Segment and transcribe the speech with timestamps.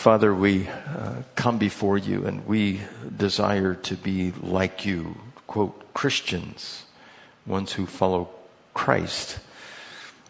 [0.00, 2.80] Father, we uh, come before you and we
[3.14, 5.14] desire to be like you,
[5.46, 6.84] quote, Christians,
[7.44, 8.30] ones who follow
[8.72, 9.40] Christ.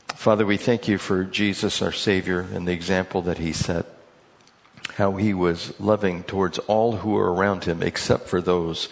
[0.09, 3.87] Father, we thank you for Jesus, our Savior, and the example that he set.
[4.95, 8.89] How he was loving towards all who were around him, except for those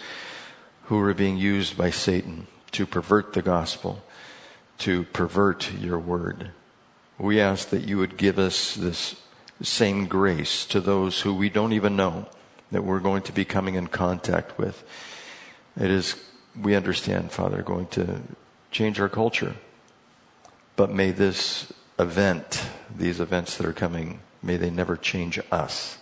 [0.85, 4.01] who were being used by Satan to pervert the gospel,
[4.77, 6.51] to pervert your word.
[7.17, 9.17] We ask that you would give us this
[9.61, 12.27] same grace to those who we don't even know
[12.71, 14.83] that we're going to be coming in contact with.
[15.79, 16.15] It is,
[16.59, 18.21] we understand, Father, going to
[18.71, 19.55] change our culture.
[20.75, 25.97] But may this event, these events that are coming, may they never change us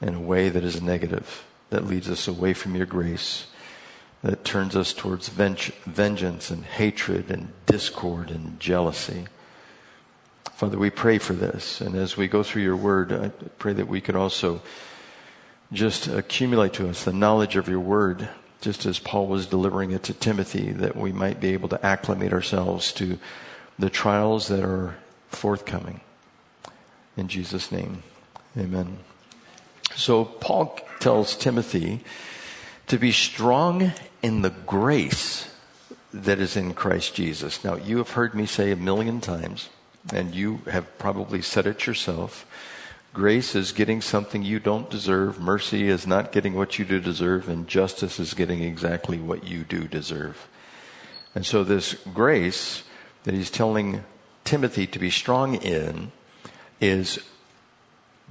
[0.00, 3.46] in a way that is negative, that leads us away from your grace,
[4.22, 9.26] that turns us towards vengeance and hatred and discord and jealousy.
[10.58, 11.80] Father, we pray for this.
[11.80, 13.28] And as we go through your word, I
[13.60, 14.60] pray that we could also
[15.72, 18.28] just accumulate to us the knowledge of your word,
[18.60, 22.32] just as Paul was delivering it to Timothy, that we might be able to acclimate
[22.32, 23.20] ourselves to
[23.78, 24.96] the trials that are
[25.28, 26.00] forthcoming.
[27.16, 28.02] In Jesus' name,
[28.56, 28.98] amen.
[29.94, 32.02] So Paul tells Timothy
[32.88, 33.92] to be strong
[34.24, 35.54] in the grace
[36.12, 37.62] that is in Christ Jesus.
[37.62, 39.68] Now, you have heard me say a million times
[40.12, 42.46] and you have probably said it yourself.
[43.12, 45.40] Grace is getting something you don't deserve.
[45.40, 47.48] Mercy is not getting what you do deserve.
[47.48, 50.48] And justice is getting exactly what you do deserve.
[51.34, 52.84] And so this grace
[53.24, 54.04] that he's telling
[54.44, 56.12] Timothy to be strong in
[56.80, 57.18] is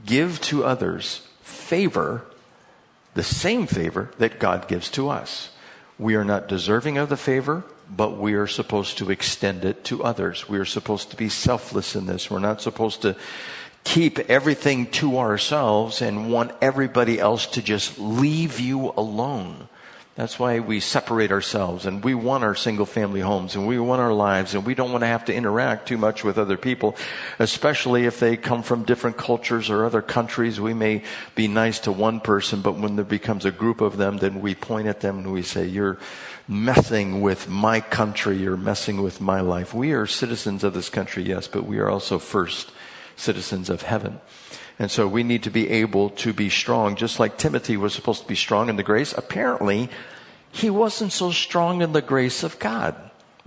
[0.06, 2.26] give to others favor,
[3.14, 5.50] the same favor that God gives to us.
[6.00, 10.03] We are not deserving of the favor but we are supposed to extend it to
[10.03, 10.50] others.
[10.50, 12.30] We are supposed to be selfless in this.
[12.30, 13.16] We're not supposed to
[13.84, 19.70] keep everything to ourselves and want everybody else to just leave you alone.
[20.18, 24.02] That's why we separate ourselves and we want our single family homes and we want
[24.02, 26.96] our lives and we don't want to have to interact too much with other people,
[27.38, 30.59] especially if they come from different cultures or other countries.
[30.59, 31.03] We may
[31.36, 34.56] be nice to one person, but when there becomes a group of them, then we
[34.56, 36.00] point at them and we say, you're,
[36.47, 39.74] messing with my country You're messing with my life.
[39.74, 42.72] We are citizens of this country, yes, but we are also first
[43.18, 44.22] citizens of heaven.
[44.80, 48.22] And so we need to be able to be strong, just like Timothy was supposed
[48.22, 49.14] to be strong in the grace.
[49.18, 49.90] Apparently,
[50.52, 52.96] he wasn't so strong in the grace of God.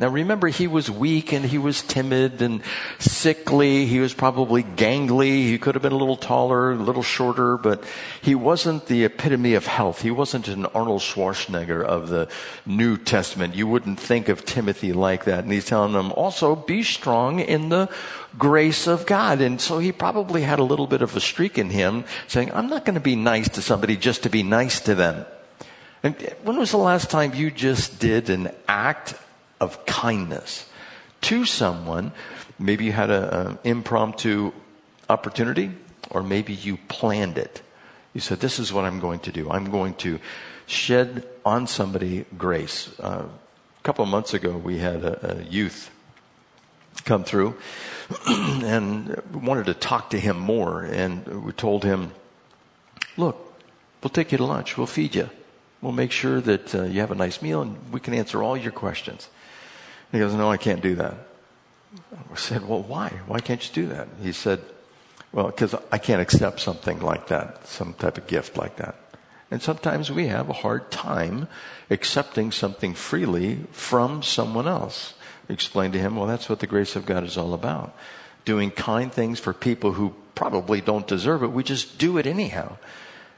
[0.00, 2.62] Now remember, he was weak and he was timid and
[2.98, 3.84] sickly.
[3.84, 5.42] He was probably gangly.
[5.42, 7.84] He could have been a little taller, a little shorter, but
[8.22, 10.00] he wasn't the epitome of health.
[10.00, 12.30] He wasn't an Arnold Schwarzenegger of the
[12.64, 13.54] New Testament.
[13.54, 15.44] You wouldn't think of Timothy like that.
[15.44, 17.90] And he's telling them also be strong in the
[18.38, 19.42] grace of God.
[19.42, 22.70] And so he probably had a little bit of a streak in him saying, I'm
[22.70, 25.26] not going to be nice to somebody just to be nice to them.
[26.02, 29.12] And when was the last time you just did an act
[29.60, 30.68] of kindness
[31.22, 32.12] to someone.
[32.58, 34.52] Maybe you had an impromptu
[35.08, 35.72] opportunity,
[36.10, 37.62] or maybe you planned it.
[38.14, 39.50] You said, This is what I'm going to do.
[39.50, 40.18] I'm going to
[40.66, 42.98] shed on somebody grace.
[43.00, 45.90] Uh, a couple of months ago, we had a, a youth
[47.04, 47.56] come through
[48.28, 50.82] and wanted to talk to him more.
[50.82, 52.12] And we told him,
[53.16, 53.36] Look,
[54.02, 55.30] we'll take you to lunch, we'll feed you.
[55.80, 58.54] We'll make sure that uh, you have a nice meal and we can answer all
[58.54, 59.28] your questions.
[60.12, 61.14] He goes, No, I can't do that.
[62.12, 63.12] I said, Well, why?
[63.26, 64.08] Why can't you do that?
[64.22, 64.60] He said,
[65.32, 68.96] Well, because I can't accept something like that, some type of gift like that.
[69.50, 71.48] And sometimes we have a hard time
[71.90, 75.14] accepting something freely from someone else.
[75.48, 77.96] Explain to him, well, that's what the grace of God is all about.
[78.44, 81.48] Doing kind things for people who probably don't deserve it.
[81.48, 82.78] We just do it anyhow.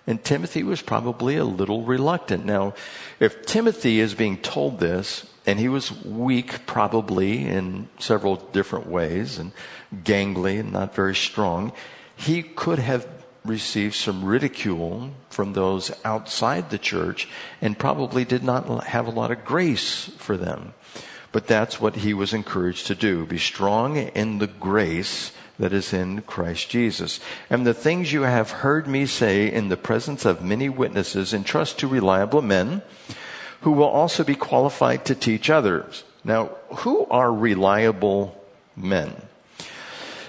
[0.06, 2.44] And Timothy was probably a little reluctant.
[2.44, 2.75] Now,
[3.19, 9.39] if Timothy is being told this, and he was weak probably in several different ways
[9.39, 9.53] and
[9.95, 11.73] gangly and not very strong,
[12.17, 13.07] he could have
[13.45, 17.29] received some ridicule from those outside the church
[17.61, 20.75] and probably did not have a lot of grace for them.
[21.33, 23.27] But that's what he was encouraged to do.
[23.27, 27.21] Be strong in the grace that is in Christ Jesus.
[27.49, 31.79] And the things you have heard me say in the presence of many witnesses entrust
[31.79, 32.83] to reliable men
[33.62, 36.05] who will also be qualified to teach others.
[36.25, 38.41] Now, who are reliable
[38.76, 39.14] men?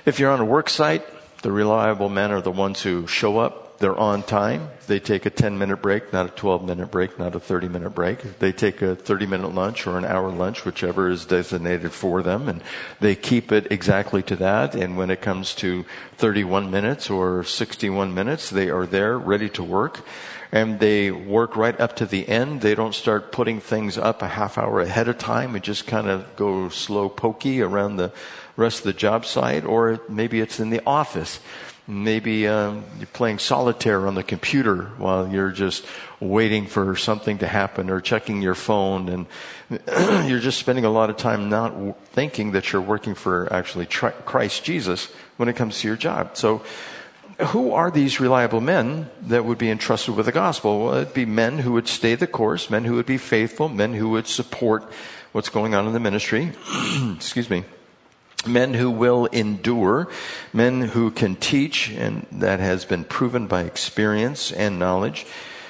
[0.06, 1.06] If you're on a work site,
[1.41, 4.69] the reliable men are the ones who show up they're on time.
[4.88, 7.89] They take a 10 minute break, not a 12 minute break, not a 30 minute
[7.89, 8.39] break.
[8.39, 12.47] They take a 30 minute lunch or an hour lunch, whichever is designated for them,
[12.47, 12.62] and
[13.01, 14.74] they keep it exactly to that.
[14.74, 15.83] And when it comes to
[16.15, 20.06] 31 minutes or 61 minutes, they are there ready to work.
[20.53, 22.61] And they work right up to the end.
[22.61, 26.07] They don't start putting things up a half hour ahead of time and just kind
[26.07, 28.13] of go slow pokey around the
[28.55, 29.65] rest of the job site.
[29.65, 31.39] Or maybe it's in the office
[31.85, 35.85] Maybe um, you're playing solitaire on the computer while you're just
[36.21, 39.27] waiting for something to happen or checking your phone and
[40.29, 41.73] you're just spending a lot of time not
[42.11, 46.38] thinking that you're working for actually Christ Jesus when it comes to your job.
[46.38, 46.61] So
[47.45, 50.86] who are these reliable men that would be entrusted with the gospel?
[50.86, 53.94] Well, it'd be men who would stay the course, men who would be faithful, men
[53.94, 54.84] who would support
[55.31, 56.51] what's going on in the ministry.
[57.16, 57.63] Excuse me
[58.45, 60.10] men who will endure,
[60.51, 65.25] men who can teach, and that has been proven by experience and knowledge.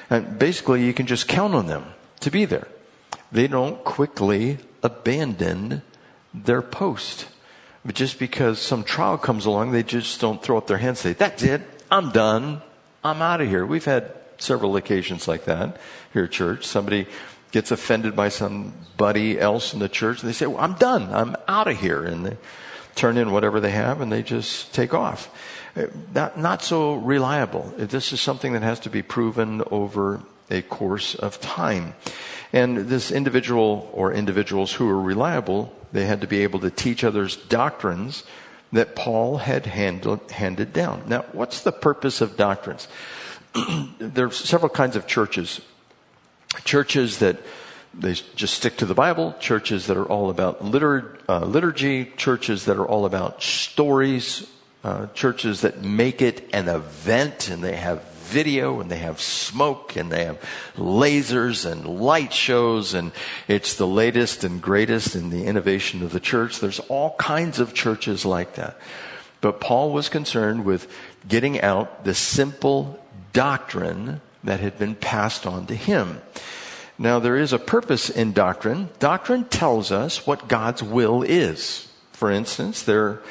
[0.10, 1.86] And basically, you can just count on them
[2.22, 2.68] to be there.
[3.32, 5.82] They don't quickly abandon
[6.34, 7.28] their post.
[7.86, 11.16] But just because some trial comes along, they just don't throw up their hands and
[11.16, 12.62] say, That's it, I'm done,
[13.04, 13.66] I'm out of here.
[13.66, 15.78] We've had several occasions like that
[16.12, 16.66] here at church.
[16.66, 17.08] Somebody
[17.52, 21.36] gets offended by somebody else in the church and they say, well, I'm done, I'm
[21.48, 22.04] out of here.
[22.04, 22.38] And they
[22.96, 25.30] turn in whatever they have and they just take off.
[25.76, 27.74] Uh, not, not so reliable.
[27.78, 31.94] This is something that has to be proven over a course of time.
[32.54, 37.04] And this individual or individuals who were reliable, they had to be able to teach
[37.04, 38.24] others doctrines
[38.72, 41.04] that Paul had handled, handed down.
[41.08, 42.88] Now, what's the purpose of doctrines?
[44.00, 45.62] there are several kinds of churches.
[46.64, 47.38] Churches that
[47.94, 52.66] they just stick to the Bible, churches that are all about litur- uh, liturgy, churches
[52.66, 54.48] that are all about stories,
[54.84, 58.04] uh, churches that make it an event and they have
[58.34, 60.42] video and they have smoke and they have
[60.76, 63.12] lasers and light shows and
[63.48, 66.60] it's the latest and greatest in the innovation of the church.
[66.60, 68.78] There's all kinds of churches like that.
[69.40, 70.92] But Paul was concerned with
[71.28, 73.00] getting out the simple
[73.34, 76.22] doctrine that had been passed on to him.
[76.98, 78.90] Now, there is a purpose in doctrine.
[79.00, 81.88] Doctrine tells us what God's will is.
[82.12, 83.22] For instance, there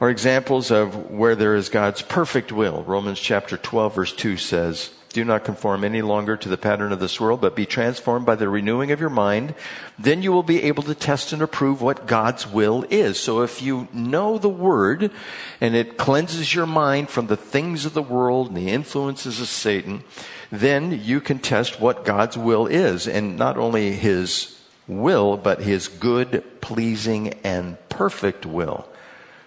[0.00, 2.82] are examples of where there is God's perfect will.
[2.84, 7.00] Romans chapter 12 verse 2 says, do not conform any longer to the pattern of
[7.00, 9.54] this world, but be transformed by the renewing of your mind.
[9.98, 13.18] Then you will be able to test and approve what God's will is.
[13.18, 15.10] So if you know the word
[15.58, 19.48] and it cleanses your mind from the things of the world and the influences of
[19.48, 20.04] Satan,
[20.52, 23.08] then you can test what God's will is.
[23.08, 28.86] And not only his will, but his good, pleasing, and perfect will.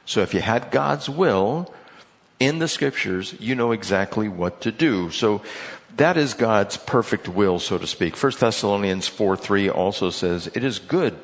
[0.10, 1.72] So if you had God's will
[2.40, 5.12] in the scriptures, you know exactly what to do.
[5.12, 5.44] So
[5.98, 8.18] that is God's perfect will, so to speak.
[8.18, 11.16] 1 Thessalonians 4 3 also says, It is good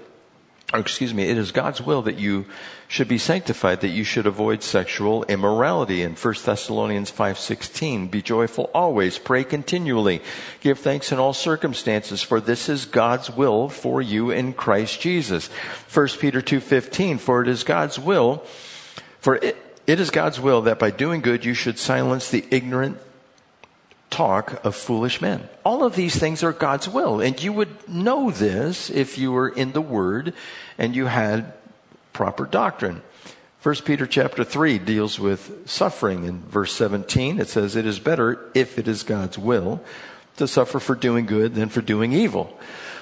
[0.74, 2.46] or excuse me, it is God's will that you
[2.88, 6.02] should be sanctified, that you should avoid sexual immorality.
[6.02, 10.22] In 1 Thessalonians 5:16, be joyful always, pray continually,
[10.62, 15.50] give thanks in all circumstances, for this is God's will for you in Christ Jesus.
[15.88, 18.44] 1 Peter 2:15, for it is God's will,
[19.26, 19.58] for it,
[19.88, 23.00] it is God's will that by doing good you should silence the ignorant
[24.12, 25.50] talk of foolish men.
[25.64, 27.20] All of these things are God's will.
[27.20, 30.36] And you would know this if you were in the Word
[30.78, 31.54] and you had
[32.14, 33.02] proper doctrine.
[33.64, 36.26] 1 Peter chapter 3 deals with suffering.
[36.26, 39.82] In verse 17, it says, It is better, if it is God's will,
[40.38, 42.56] to suffer for doing good than for doing evil.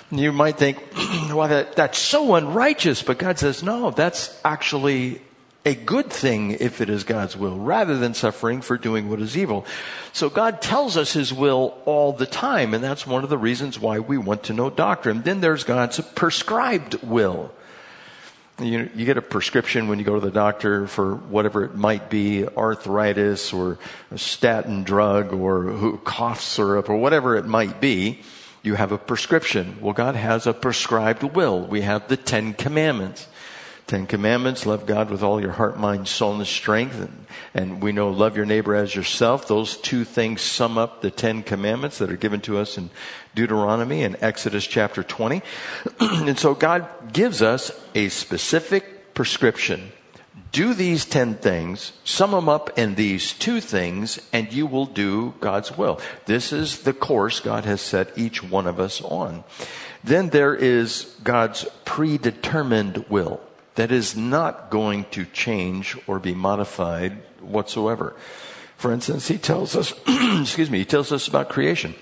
[0.10, 0.78] You might think,
[1.34, 5.20] well, that, that's so unrighteous, but God says, no, that's actually
[5.66, 9.38] a good thing if it is God's will, rather than suffering for doing what is
[9.38, 9.66] evil.
[10.12, 13.80] So God tells us His will all the time, and that's one of the reasons
[13.80, 15.22] why we want to know doctrine.
[15.22, 17.52] Then there's God's prescribed will.
[18.60, 22.10] You, you get a prescription when you go to the doctor for whatever it might
[22.10, 23.80] be, arthritis or
[24.12, 28.22] a statin drug or cough syrup or whatever it might be.
[28.62, 29.78] You have a prescription.
[29.82, 31.62] Well, God has a prescribed will.
[31.62, 33.28] We have the Ten Commandments.
[33.86, 36.96] Ten Commandments, love God with all your heart, mind, soul, and strength.
[36.96, 39.48] And, and, we know love your neighbor as yourself.
[39.48, 42.90] Those two things sum up the Ten Commandments that are given to us in
[43.36, 45.42] Deuteronomy and Exodus chapter 20.
[46.00, 49.92] and so God gives us a specific prescription.
[50.54, 55.34] Do these ten things, sum them up in these two things, and you will do
[55.40, 56.00] God's will.
[56.26, 59.44] This is the course God has set each one of us on.
[60.04, 63.42] Then there is God's predetermined will
[63.76, 68.16] that is not going to change or be modified whatsoever.
[68.78, 69.94] For instance, he tells us,
[70.42, 71.96] excuse me, he tells us about creation.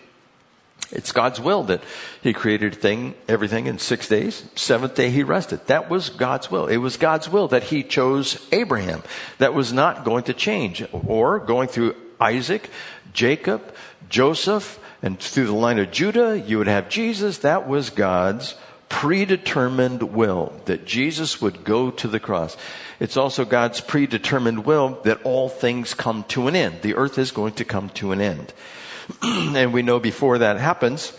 [0.92, 1.82] It's God's will that
[2.22, 4.44] He created thing, everything in six days.
[4.56, 5.66] Seventh day He rested.
[5.68, 6.68] That was God's will.
[6.68, 9.04] It was God's will that He chose Abraham.
[9.38, 10.84] That was not going to change.
[10.92, 12.70] Or going through Isaac,
[13.14, 13.74] Jacob,
[14.10, 17.40] Joseph, and through the line of Judah, you would have Jesus.
[17.40, 18.56] That was God's
[18.92, 22.58] predetermined will that Jesus would go to the cross.
[23.00, 26.82] It's also God's predetermined will that all things come to an end.
[26.82, 28.54] The earth is going to come to an end.
[29.24, 31.18] and we know before that happens,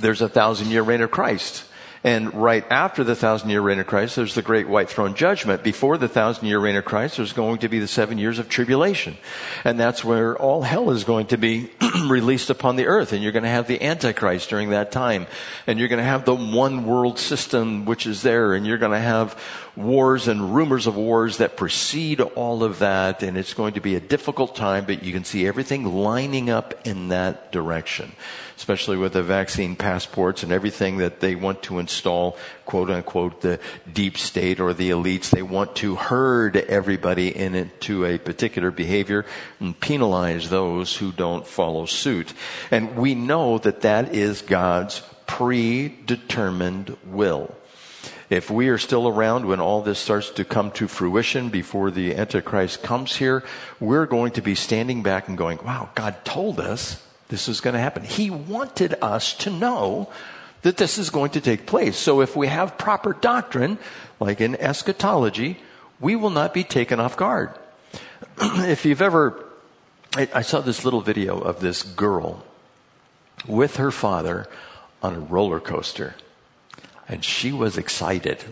[0.00, 1.64] there's a thousand year reign of Christ.
[2.06, 5.64] And right after the thousand year reign of Christ, there's the great white throne judgment.
[5.64, 8.48] Before the thousand year reign of Christ, there's going to be the seven years of
[8.48, 9.16] tribulation.
[9.64, 11.68] And that's where all hell is going to be
[12.08, 13.12] released upon the earth.
[13.12, 15.26] And you're going to have the Antichrist during that time.
[15.66, 18.54] And you're going to have the one world system which is there.
[18.54, 19.36] And you're going to have
[19.74, 23.24] wars and rumors of wars that precede all of that.
[23.24, 26.86] And it's going to be a difficult time, but you can see everything lining up
[26.86, 28.12] in that direction
[28.56, 33.60] especially with the vaccine passports and everything that they want to install, quote unquote, the
[33.92, 35.30] deep state or the elites.
[35.30, 39.26] They want to herd everybody into a particular behavior
[39.60, 42.32] and penalize those who don't follow suit.
[42.70, 47.54] And we know that that is God's predetermined will
[48.28, 52.14] if we are still around when all this starts to come to fruition before the
[52.14, 53.44] Antichrist comes here,
[53.78, 57.74] we're going to be standing back and going, wow, God told us this is going
[57.74, 58.04] to happen.
[58.04, 60.10] He wanted us to know
[60.62, 61.96] that this is going to take place.
[61.96, 63.78] So if we have proper doctrine,
[64.20, 65.58] like in eschatology,
[66.00, 67.50] we will not be taken off guard.
[68.40, 69.44] if you've ever,
[70.14, 72.44] I, I saw this little video of this girl
[73.46, 74.48] with her father
[75.02, 76.14] on a roller coaster,
[77.08, 78.42] and she was excited.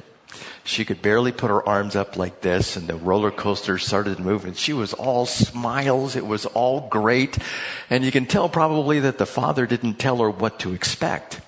[0.65, 4.55] She could barely put her arms up like this, and the roller coaster started moving.
[4.55, 6.17] She was all smiles.
[6.17, 7.39] It was all great.
[7.91, 11.41] And you can tell probably that the father didn't tell her what to expect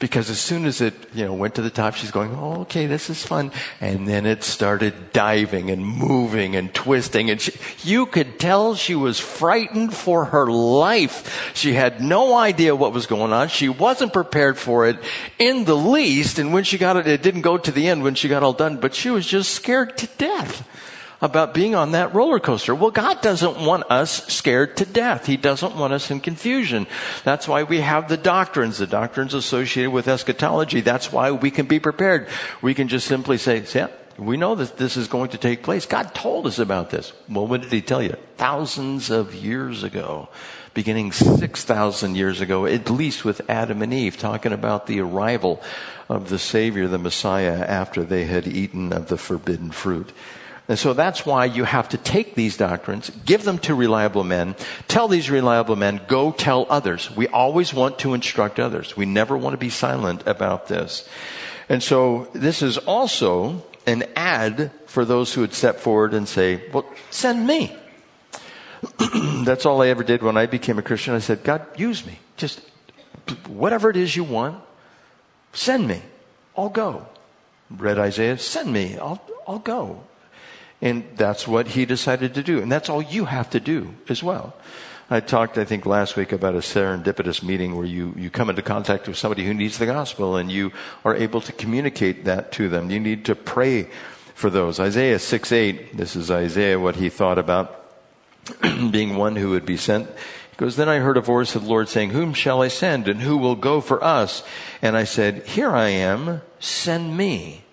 [0.00, 2.86] because as soon as it, you know, went to the top, she's going, oh, okay,
[2.86, 3.52] this is fun.
[3.82, 7.30] And then it started diving and moving and twisting.
[7.30, 7.52] And she,
[7.84, 11.52] you could tell she was frightened for her life.
[11.54, 13.48] She had no idea what was going on.
[13.48, 14.98] She wasn't prepared for it
[15.38, 16.38] in the least.
[16.38, 18.54] And when she got it, it didn't go to the end when she got all
[18.54, 20.66] done, but she was just scared to death
[21.20, 22.74] about being on that roller coaster.
[22.74, 25.26] Well, God doesn't want us scared to death.
[25.26, 26.86] He doesn't want us in confusion.
[27.24, 30.80] That's why we have the doctrines, the doctrines associated with eschatology.
[30.80, 32.28] That's why we can be prepared.
[32.62, 35.86] We can just simply say, yeah, we know that this is going to take place.
[35.86, 37.12] God told us about this.
[37.28, 38.16] Well, when did he tell you?
[38.36, 40.28] Thousands of years ago
[40.72, 45.60] beginning 6,000 years ago, at least with Adam and Eve, talking about the arrival
[46.08, 50.12] of the Savior, the Messiah, after they had eaten of the forbidden fruit.
[50.70, 54.54] And so that's why you have to take these doctrines, give them to reliable men,
[54.86, 57.10] tell these reliable men, go tell others.
[57.10, 58.96] We always want to instruct others.
[58.96, 61.08] We never want to be silent about this.
[61.68, 66.62] And so this is also an ad for those who would step forward and say,
[66.70, 67.76] well, send me.
[69.44, 71.14] That's all I ever did when I became a Christian.
[71.14, 72.20] I said, God, use me.
[72.36, 72.60] Just
[73.48, 74.62] whatever it is you want,
[75.52, 76.00] send me.
[76.56, 77.08] I'll go.
[77.70, 78.98] Read Isaiah, send me.
[78.98, 80.04] I'll, I'll go.
[80.82, 82.60] And that's what he decided to do.
[82.60, 84.54] And that's all you have to do as well.
[85.12, 88.62] I talked, I think, last week about a serendipitous meeting where you, you come into
[88.62, 90.70] contact with somebody who needs the gospel and you
[91.04, 92.90] are able to communicate that to them.
[92.90, 93.90] You need to pray
[94.34, 94.78] for those.
[94.78, 97.84] Isaiah 6 8, this is Isaiah, what he thought about
[98.90, 100.08] being one who would be sent.
[100.08, 103.08] He goes, Then I heard a voice of the Lord saying, Whom shall I send
[103.08, 104.44] and who will go for us?
[104.80, 107.64] And I said, Here I am, send me.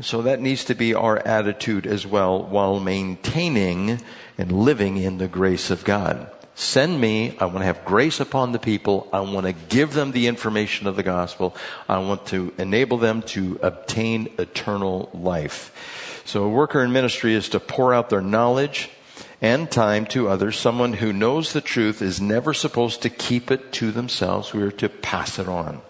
[0.00, 4.00] So that needs to be our attitude as well while maintaining
[4.36, 6.30] and living in the grace of God.
[6.56, 7.36] Send me.
[7.38, 9.08] I want to have grace upon the people.
[9.12, 11.56] I want to give them the information of the gospel.
[11.88, 16.22] I want to enable them to obtain eternal life.
[16.24, 18.90] So a worker in ministry is to pour out their knowledge
[19.42, 20.58] and time to others.
[20.58, 24.52] Someone who knows the truth is never supposed to keep it to themselves.
[24.52, 25.82] We are to pass it on.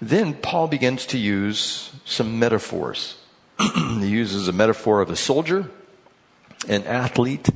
[0.00, 3.16] Then Paul begins to use some metaphors.
[3.76, 5.70] he uses a metaphor of a soldier,
[6.68, 7.48] an athlete,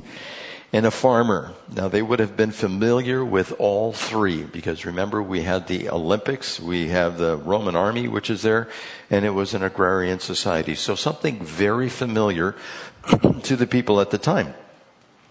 [0.73, 1.53] and a farmer.
[1.69, 6.59] Now they would have been familiar with all three because remember we had the Olympics,
[6.59, 8.69] we have the Roman army which is there,
[9.09, 10.75] and it was an agrarian society.
[10.75, 12.55] So something very familiar
[13.43, 14.53] to the people at the time.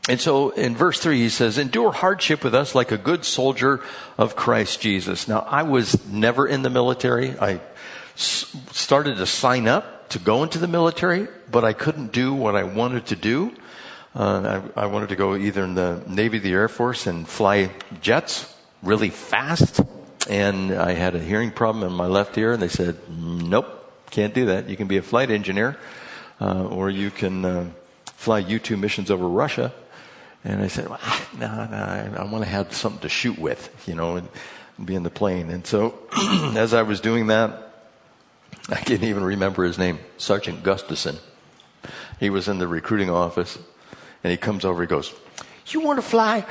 [0.08, 3.80] And so in verse 3, he says, Endure hardship with us like a good soldier
[4.16, 5.28] of Christ Jesus.
[5.28, 7.38] Now, I was never in the military.
[7.38, 7.60] I
[8.14, 12.56] s- started to sign up to go into the military, but I couldn't do what
[12.56, 13.54] I wanted to do.
[14.14, 17.70] Uh, I, I wanted to go either in the Navy, the Air Force, and fly
[18.00, 18.52] jets
[18.82, 19.80] really fast.
[20.28, 23.66] And I had a hearing problem in my left ear, and they said, "Nope,
[24.10, 24.68] can't do that.
[24.68, 25.76] You can be a flight engineer,
[26.40, 27.66] uh, or you can uh,
[28.16, 29.72] fly U-2 missions over Russia."
[30.44, 31.00] And I said, well,
[31.38, 34.28] "No, no, I, I want to have something to shoot with, you know, and,
[34.82, 35.98] be in the plane." And so,
[36.56, 37.74] as I was doing that,
[38.70, 41.16] I can't even remember his name, Sergeant Gustafson.
[42.18, 43.58] He was in the recruiting office,
[44.24, 44.80] and he comes over.
[44.80, 45.12] He goes,
[45.66, 46.46] "You want to fly?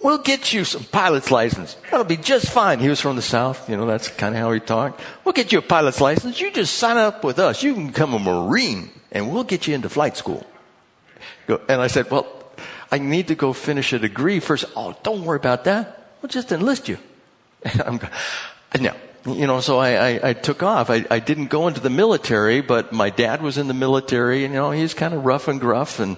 [0.00, 1.76] We'll get you some pilot's license.
[1.90, 3.86] That'll be just fine." He was from the south, you know.
[3.86, 5.00] That's kind of how he talked.
[5.24, 6.40] We'll get you a pilot's license.
[6.40, 7.64] You just sign up with us.
[7.64, 10.46] You can become a marine, and we'll get you into flight school.
[11.48, 12.43] And I said, "Well,
[12.94, 14.64] I need to go finish a degree first.
[14.76, 16.14] Oh, don't worry about that.
[16.22, 16.98] We'll just enlist you."
[17.86, 17.98] I'm,
[18.78, 18.94] no,
[19.26, 20.90] you know, so I, I, I took off.
[20.90, 24.54] I, I didn't go into the military, but my dad was in the military, and
[24.54, 26.16] you know, he's kind of rough and gruff, and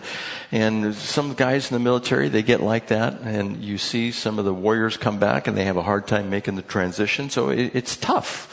[0.52, 4.44] and some guys in the military they get like that, and you see some of
[4.44, 7.30] the warriors come back, and they have a hard time making the transition.
[7.30, 8.52] So it, it's tough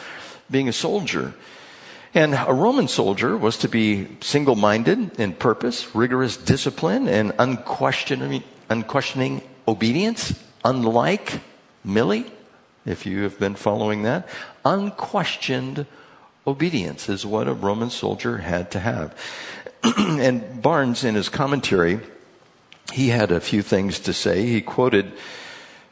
[0.50, 1.34] being a soldier.
[2.16, 9.42] And a Roman soldier was to be single-minded in purpose, rigorous discipline, and unquestioning, unquestioning
[9.68, 11.42] obedience, unlike
[11.86, 12.30] Milley
[12.86, 14.28] if you have been following that.
[14.64, 15.88] Unquestioned
[16.46, 19.18] obedience is what a Roman soldier had to have.
[19.98, 22.00] and Barnes, in his commentary,
[22.92, 24.46] he had a few things to say.
[24.46, 25.14] He quoted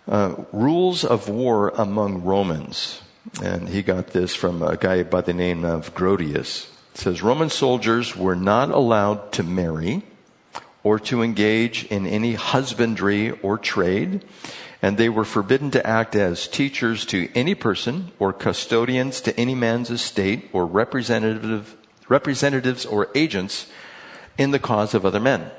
[0.08, 3.01] uh, rules of war among Romans.
[3.42, 6.68] And he got this from a guy by the name of Grotius.
[6.94, 10.04] It says Roman soldiers were not allowed to marry
[10.84, 14.25] or to engage in any husbandry or trade
[14.82, 19.54] and they were forbidden to act as teachers to any person or custodians to any
[19.54, 21.78] man's estate or representative,
[22.10, 23.68] representatives or agents
[24.38, 25.51] in the cause of other men.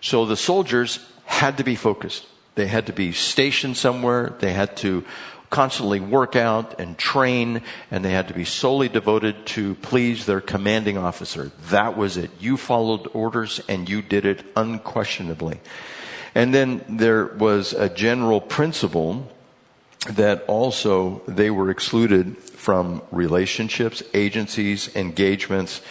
[0.00, 2.26] So the soldiers had to be focused.
[2.54, 4.34] They had to be stationed somewhere.
[4.40, 5.04] They had to
[5.52, 10.40] constantly work out and train, and they had to be solely devoted to please their
[10.40, 11.52] commanding officer.
[11.68, 12.30] That was it.
[12.40, 15.60] You followed orders and you did it unquestionably.
[16.34, 19.30] And then there was a general principle
[20.08, 25.82] that also they were excluded from relationships, agencies, engagements,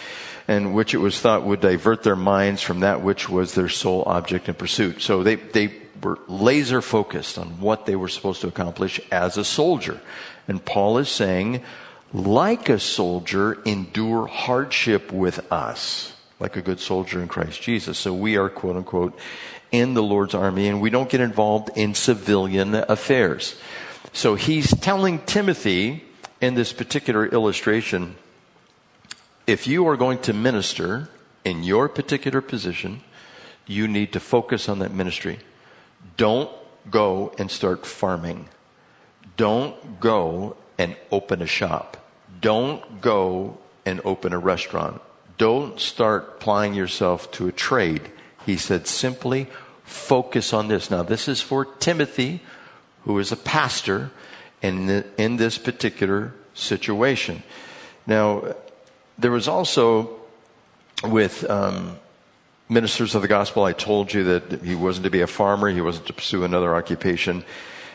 [0.48, 4.02] and which it was thought would divert their minds from that which was their sole
[4.06, 5.00] object and pursuit.
[5.00, 9.44] So they, they were laser focused on what they were supposed to accomplish as a
[9.44, 10.00] soldier.
[10.48, 11.62] And Paul is saying,
[12.12, 17.98] like a soldier, endure hardship with us, like a good soldier in Christ Jesus.
[17.98, 19.18] So we are quote unquote
[19.70, 23.56] in the Lord's army and we don't get involved in civilian affairs.
[24.12, 26.04] So he's telling Timothy
[26.40, 28.16] in this particular illustration,
[29.46, 31.08] if you are going to minister
[31.44, 33.02] in your particular position,
[33.66, 35.38] you need to focus on that ministry.
[36.16, 36.50] Don't
[36.90, 38.48] go and start farming.
[39.36, 41.96] Don't go and open a shop.
[42.40, 45.00] Don't go and open a restaurant.
[45.38, 48.10] Don't start applying yourself to a trade.
[48.44, 49.46] He said simply
[49.84, 50.90] focus on this.
[50.90, 52.40] Now, this is for Timothy,
[53.04, 54.10] who is a pastor
[54.60, 57.42] in, in this particular situation.
[58.06, 58.54] Now,
[59.22, 60.10] there was also
[61.04, 61.96] with um,
[62.68, 65.80] ministers of the gospel, I told you that he wasn't to be a farmer, he
[65.80, 67.44] wasn't to pursue another occupation.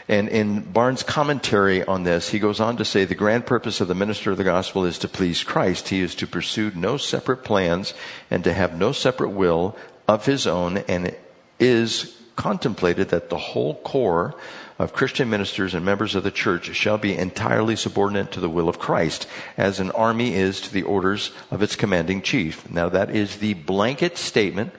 [0.10, 3.90] And in Barnes' commentary on this, he goes on to say the grand purpose of
[3.90, 5.90] the minister of the gospel is to please Christ.
[5.90, 7.94] He is to pursue no separate plans
[8.32, 9.76] and to have no separate will
[10.08, 11.14] of his own and
[11.60, 14.34] is contemplated that the whole corps
[14.80, 18.70] of Christian ministers and members of the church shall be entirely subordinate to the will
[18.70, 22.70] of Christ, as an army is to the orders of its commanding chief.
[22.70, 24.74] Now that is the blanket statement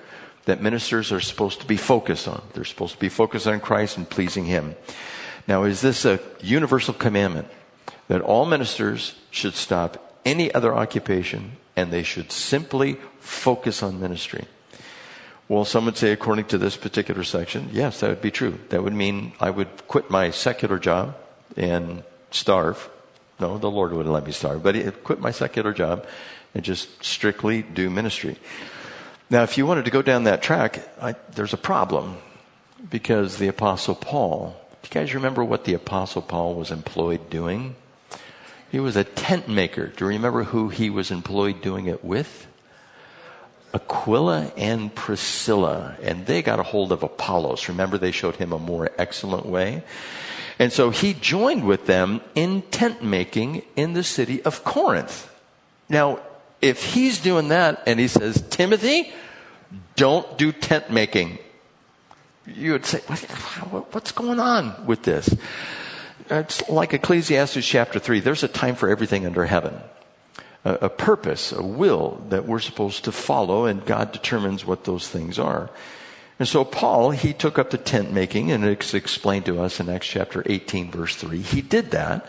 [0.45, 2.43] that ministers are supposed to be focused on.
[2.55, 4.77] They're supposed to be focused on Christ and pleasing Him.
[5.47, 7.49] Now is this a universal commandment
[8.07, 14.47] that all ministers should stop any other occupation and they should simply focus on ministry?
[15.49, 18.59] Well, some would say, according to this particular section, yes, that would be true.
[18.69, 21.17] That would mean I would quit my secular job
[21.57, 22.91] and starve.
[23.41, 26.07] No, the Lord wouldn't let me starve, but I'd quit my secular job
[26.55, 28.37] and just strictly do ministry.
[29.31, 32.19] Now, if you wanted to go down that track, I, there's a problem
[32.91, 37.75] because the Apostle Paul, do you guys remember what the Apostle Paul was employed doing?
[38.71, 39.87] He was a tent maker.
[39.87, 42.47] Do you remember who he was employed doing it with?
[43.75, 47.69] Aquila and Priscilla, and they got a hold of Apollos.
[47.69, 49.83] Remember, they showed him a more excellent way.
[50.59, 55.33] And so he joined with them in tent making in the city of Corinth.
[55.89, 56.21] Now,
[56.61, 59.13] if he's doing that and he says, Timothy,
[59.97, 61.39] don't do tent making.
[62.47, 65.37] You would say, what's going on with this?
[66.31, 68.21] It's like Ecclesiastes chapter 3.
[68.21, 69.81] There's a time for everything under heaven.
[70.65, 75.09] A, a purpose, a will that we're supposed to follow, and God determines what those
[75.09, 75.71] things are.
[76.39, 79.89] And so Paul, he took up the tent making, and it's explained to us in
[79.89, 81.41] Acts chapter 18, verse 3.
[81.41, 82.29] He did that.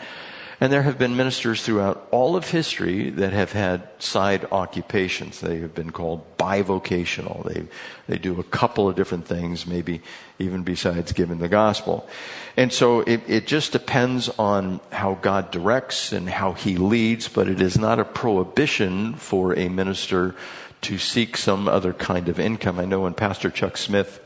[0.61, 5.39] And there have been ministers throughout all of history that have had side occupations.
[5.39, 7.45] They have been called bivocational.
[7.45, 7.63] They,
[8.07, 10.01] they do a couple of different things, maybe
[10.37, 12.09] even besides giving the gospel.
[12.57, 17.47] And so it, it just depends on how God directs and how he leads, but
[17.47, 20.35] it is not a prohibition for a minister
[20.81, 22.79] to seek some other kind of income.
[22.79, 24.19] I know when Pastor Chuck Smith,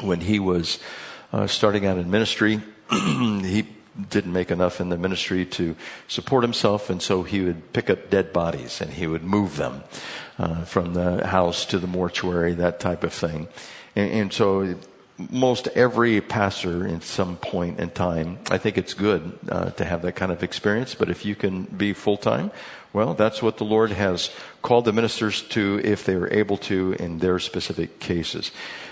[0.00, 0.80] when he was
[1.32, 3.66] uh, starting out in ministry, he
[4.10, 5.76] didn't make enough in the ministry to
[6.08, 9.84] support himself, and so he would pick up dead bodies and he would move them
[10.38, 13.48] uh, from the house to the mortuary, that type of thing.
[13.94, 14.74] And, and so
[15.30, 20.02] most every pastor in some point in time, I think it's good uh, to have
[20.02, 20.94] that kind of experience.
[20.94, 22.50] But if you can be full time,
[22.92, 24.30] well, that's what the Lord has
[24.62, 28.50] called the ministers to if they are able to in their specific cases.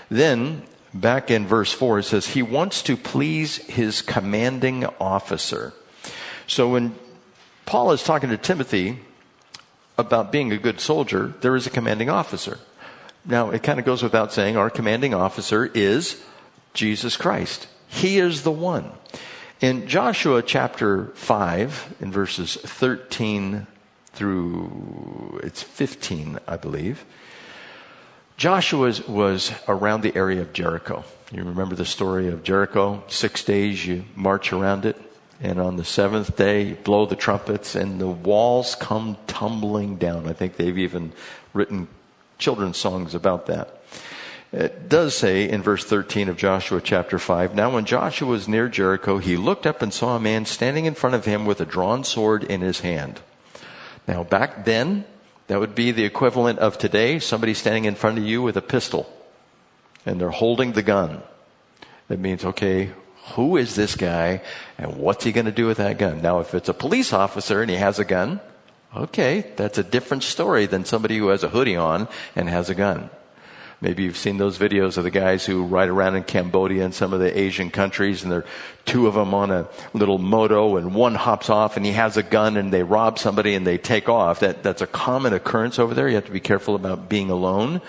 [0.09, 0.63] Then
[0.93, 5.73] back in verse 4, it says, He wants to please his commanding officer.
[6.47, 6.95] So when
[7.65, 8.99] Paul is talking to Timothy
[9.97, 12.59] about being a good soldier, there is a commanding officer.
[13.25, 16.21] Now, it kind of goes without saying, our commanding officer is
[16.73, 17.67] Jesus Christ.
[17.87, 18.91] He is the one.
[19.61, 23.65] In Joshua chapter 5, in verses 13
[24.11, 27.05] through, it's 15, I believe,
[28.37, 31.03] Joshua was around the area of Jericho.
[31.31, 33.03] You remember the story of Jericho?
[33.07, 34.99] Six days you march around it,
[35.39, 40.27] and on the seventh day you blow the trumpets, and the walls come tumbling down.
[40.27, 41.13] I think they've even
[41.53, 41.87] written
[42.37, 43.81] children's songs about that.
[44.51, 48.67] It does say in verse 13 of Joshua chapter 5 Now, when Joshua was near
[48.67, 51.65] Jericho, he looked up and saw a man standing in front of him with a
[51.65, 53.21] drawn sword in his hand.
[54.07, 55.05] Now, back then,
[55.47, 58.61] that would be the equivalent of today somebody standing in front of you with a
[58.61, 59.11] pistol
[60.05, 61.21] and they're holding the gun.
[62.07, 62.91] That means, okay,
[63.33, 64.41] who is this guy
[64.77, 66.21] and what's he going to do with that gun?
[66.21, 68.41] Now, if it's a police officer and he has a gun,
[68.95, 72.75] okay, that's a different story than somebody who has a hoodie on and has a
[72.75, 73.09] gun.
[73.83, 77.11] Maybe you've seen those videos of the guys who ride around in Cambodia and some
[77.11, 78.45] of the Asian countries and there are
[78.85, 82.23] two of them on a little moto and one hops off and he has a
[82.23, 84.39] gun and they rob somebody and they take off.
[84.39, 86.07] That, that's a common occurrence over there.
[86.07, 87.81] You have to be careful about being alone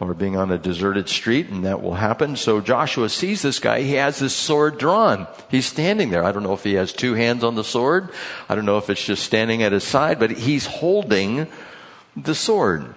[0.00, 2.34] or being on a deserted street and that will happen.
[2.34, 3.82] So Joshua sees this guy.
[3.82, 5.28] He has his sword drawn.
[5.48, 6.24] He's standing there.
[6.24, 8.10] I don't know if he has two hands on the sword.
[8.48, 11.46] I don't know if it's just standing at his side, but he's holding
[12.16, 12.96] the sword.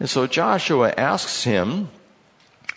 [0.00, 1.88] And so Joshua asks him,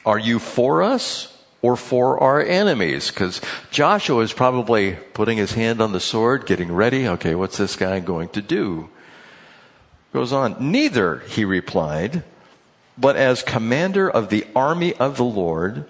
[0.05, 3.10] Are you for us or for our enemies?
[3.10, 7.07] Because Joshua is probably putting his hand on the sword, getting ready.
[7.07, 8.89] Okay, what's this guy going to do?
[10.13, 12.23] Goes on, Neither, he replied,
[12.97, 15.86] but as commander of the army of the Lord,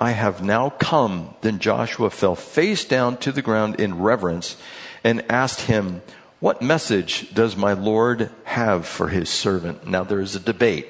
[0.00, 1.34] I have now come.
[1.40, 4.56] Then Joshua fell face down to the ground in reverence
[5.02, 6.02] and asked him,
[6.44, 9.86] what message does my Lord have for his servant?
[9.86, 10.88] Now there is a debate.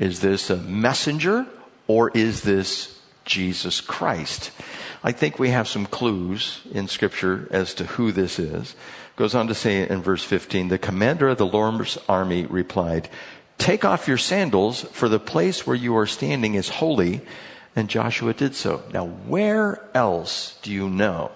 [0.00, 1.46] Is this a messenger
[1.86, 4.50] or is this Jesus Christ?
[5.04, 8.74] I think we have some clues in scripture as to who this is.
[9.14, 13.08] Goes on to say in verse 15, the commander of the Lord's army replied,
[13.58, 17.20] take off your sandals for the place where you are standing is holy.
[17.76, 18.82] And Joshua did so.
[18.92, 21.30] Now, where else do you know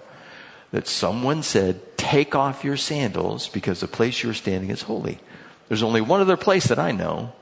[0.77, 5.17] that someone said, Take off your sandals because the place you're standing is holy.
[5.67, 7.33] There's only one other place that I know.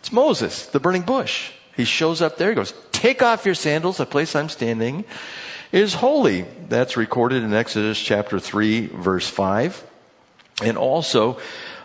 [0.00, 1.52] It's Moses, the burning bush.
[1.76, 5.04] He shows up there, he goes, Take off your sandals, the place I'm standing
[5.70, 6.46] is holy.
[6.68, 9.84] That's recorded in Exodus chapter 3, verse 5.
[10.64, 11.38] And also,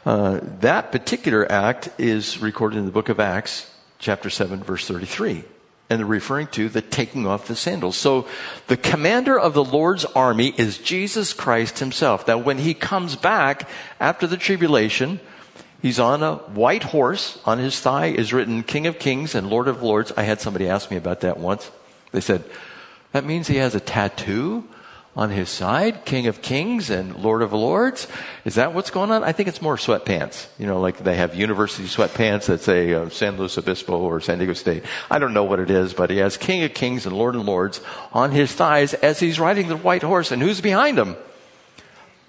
[0.08, 5.44] uh, that particular act is recorded in the book of Acts, chapter 7, verse 33
[5.90, 7.98] and they're referring to the taking off the sandals.
[7.98, 8.28] So
[8.68, 12.28] the commander of the Lord's army is Jesus Christ himself.
[12.28, 13.70] Now when he comes back
[14.00, 15.20] after the tribulation,
[15.82, 17.40] he's on a white horse.
[17.46, 20.12] On his thigh is written King of Kings and Lord of Lords.
[20.18, 21.70] I had somebody ask me about that once.
[22.12, 22.44] They said,
[23.12, 24.68] that means he has a tattoo
[25.16, 28.08] on his side, King of Kings and Lord of Lords?
[28.46, 29.24] Is that what's going on?
[29.24, 30.48] I think it's more sweatpants.
[30.58, 34.40] You know, like they have university sweatpants that say uh, San Luis Obispo or San
[34.40, 34.84] Diego State.
[35.12, 37.46] I don't know what it is, but he has King of Kings and Lord of
[37.46, 40.32] Lords on his thighs as he's riding the white horse.
[40.32, 41.16] And who's behind him?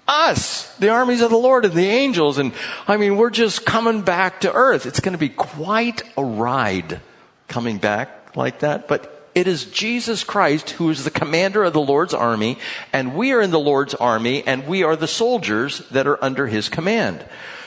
[0.07, 0.65] Us!
[0.79, 2.37] the armies of the Lord and the angels.
[2.37, 2.53] And
[2.87, 4.85] I mean, we're just coming back to earth.
[4.85, 7.01] It's going to be quite a ride
[7.47, 8.87] coming back like that.
[8.87, 12.57] But it is Jesus Christ who is the commander of the Lord's army,
[12.93, 16.47] and we are in the Lord's army, and we are the soldiers that are under
[16.47, 17.23] his command.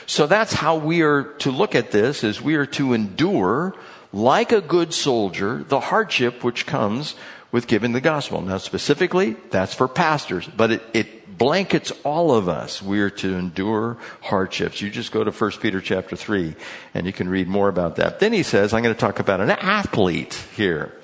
[0.07, 3.75] So that's how we are to look at this, is we are to endure,
[4.11, 7.13] like a good soldier, the hardship which comes
[7.51, 8.41] with giving the gospel.
[8.41, 12.81] Now specifically, that's for pastors, but it, it blankets all of us.
[12.81, 14.81] We are to endure hardships.
[14.81, 16.55] You just go to 1 Peter chapter 3
[16.93, 18.19] and you can read more about that.
[18.19, 20.98] Then he says, I'm going to talk about an athlete here.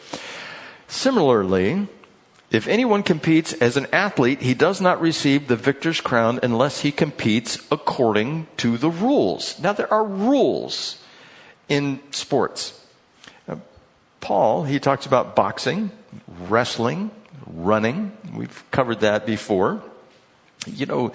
[0.88, 1.88] Similarly,
[2.52, 6.92] if anyone competes as an athlete, he does not receive the victor's crown unless he
[6.92, 9.60] competes according to the rules.
[9.60, 11.02] Now, there are rules
[11.68, 12.80] in sports.
[13.48, 13.58] Uh,
[14.22, 15.92] Paul, he talks about boxing,
[16.48, 17.12] wrestling,
[17.48, 18.16] running.
[18.34, 19.82] We've covered that before.
[20.68, 21.14] You know,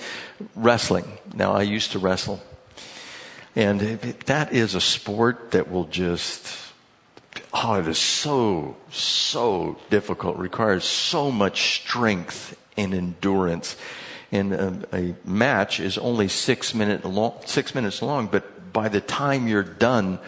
[0.55, 1.05] wrestling.
[1.33, 2.43] Now, I used to wrestle.
[3.57, 6.47] And that is a sport that will just
[7.53, 13.77] oh, it is so, so difficult, requires so much strength and endurance.
[14.33, 19.01] And a, a match is only six, minute long, six minutes long, but by the
[19.01, 20.21] time you're done,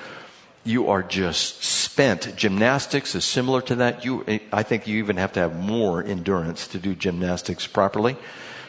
[0.64, 2.37] you are just spent.
[2.37, 4.04] Gymnastics is similar to that.
[4.04, 8.16] You, I think you even have to have more endurance to do gymnastics properly.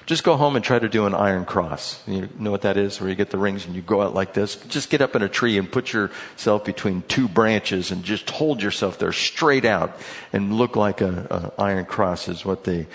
[0.05, 2.01] Just go home and try to do an iron cross.
[2.07, 2.99] You know what that is?
[2.99, 4.55] Where you get the rings and you go out like this.
[4.55, 8.61] Just get up in a tree and put yourself between two branches and just hold
[8.61, 9.97] yourself there straight out
[10.33, 12.87] and look like a, a iron cross is what they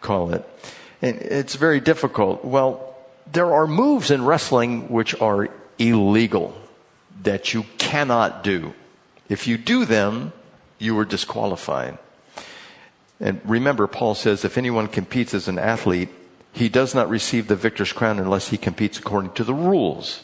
[0.00, 0.44] call it.
[1.02, 2.44] And it's very difficult.
[2.44, 2.96] Well,
[3.30, 5.48] there are moves in wrestling which are
[5.78, 6.54] illegal
[7.22, 8.74] that you cannot do.
[9.28, 10.32] If you do them,
[10.78, 11.98] you are disqualified.
[13.20, 16.10] And remember, Paul says if anyone competes as an athlete,
[16.56, 20.22] he does not receive the victor's crown unless he competes according to the rules.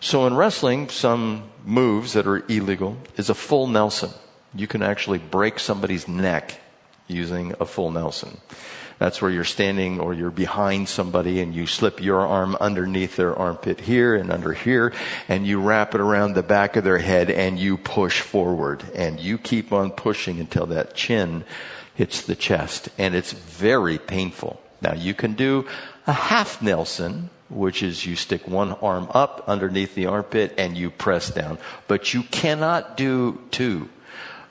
[0.00, 4.10] So in wrestling, some moves that are illegal is a full Nelson.
[4.56, 6.60] You can actually break somebody's neck
[7.06, 8.38] using a full Nelson.
[8.98, 13.34] That's where you're standing or you're behind somebody and you slip your arm underneath their
[13.36, 14.92] armpit here and under here
[15.28, 19.20] and you wrap it around the back of their head and you push forward and
[19.20, 21.44] you keep on pushing until that chin
[21.94, 24.60] hits the chest and it's very painful.
[24.82, 25.66] Now you can do
[26.06, 30.90] a half Nelson, which is you stick one arm up underneath the armpit and you
[30.90, 33.88] press down, but you cannot do two.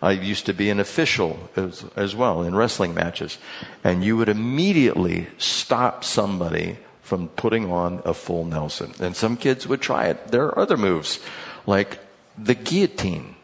[0.02, 3.38] I used to be an official as, as well in wrestling matches,
[3.84, 8.94] and you would immediately stop somebody from putting on a full Nelson.
[9.00, 10.30] And some kids would try it.
[10.30, 11.20] There are other moves,
[11.68, 12.00] like
[12.38, 13.36] the guillotine.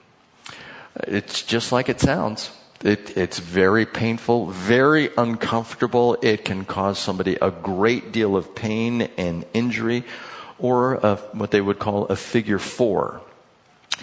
[1.03, 2.49] It's just like it sounds.
[2.83, 6.17] It, it's very painful, very uncomfortable.
[6.21, 10.03] It can cause somebody a great deal of pain and injury,
[10.59, 13.21] or a, what they would call a figure four.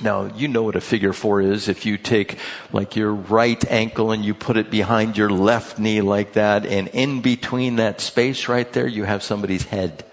[0.02, 1.68] Now, you know what a figure four is.
[1.68, 2.38] If you take
[2.72, 6.88] like your right ankle and you put it behind your left knee like that, and
[6.88, 10.04] in between that space right there, you have somebody's head.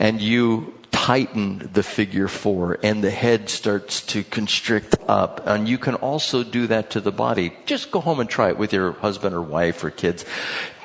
[0.00, 5.46] And you tighten the figure four and the head starts to constrict up.
[5.46, 7.52] And you can also do that to the body.
[7.66, 10.24] Just go home and try it with your husband or wife or kids.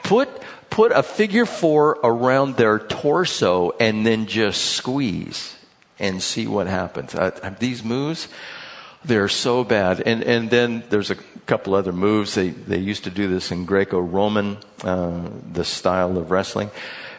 [0.04, 0.28] Put,
[0.69, 5.56] put a figure four around their torso and then just squeeze
[5.97, 7.15] and see what happens.
[7.15, 8.28] Uh, these moves,
[9.06, 10.02] they're so bad.
[10.06, 12.36] And, and then there's a couple other moves.
[12.36, 16.69] They, they used to do this in Greco-Roman, uh, the style of wrestling.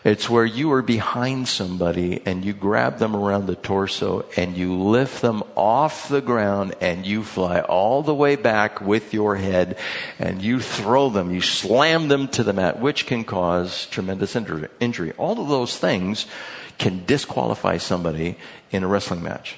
[0.04, 4.74] It's where you are behind somebody and you grab them around the torso and you
[4.76, 9.78] lift them off the ground and you fly all the way back with your head
[10.18, 15.12] and you throw them, you slam them to the mat, which can cause tremendous injury.
[15.18, 16.26] All of those things
[16.78, 18.36] can disqualify somebody
[18.72, 19.56] in a wrestling match.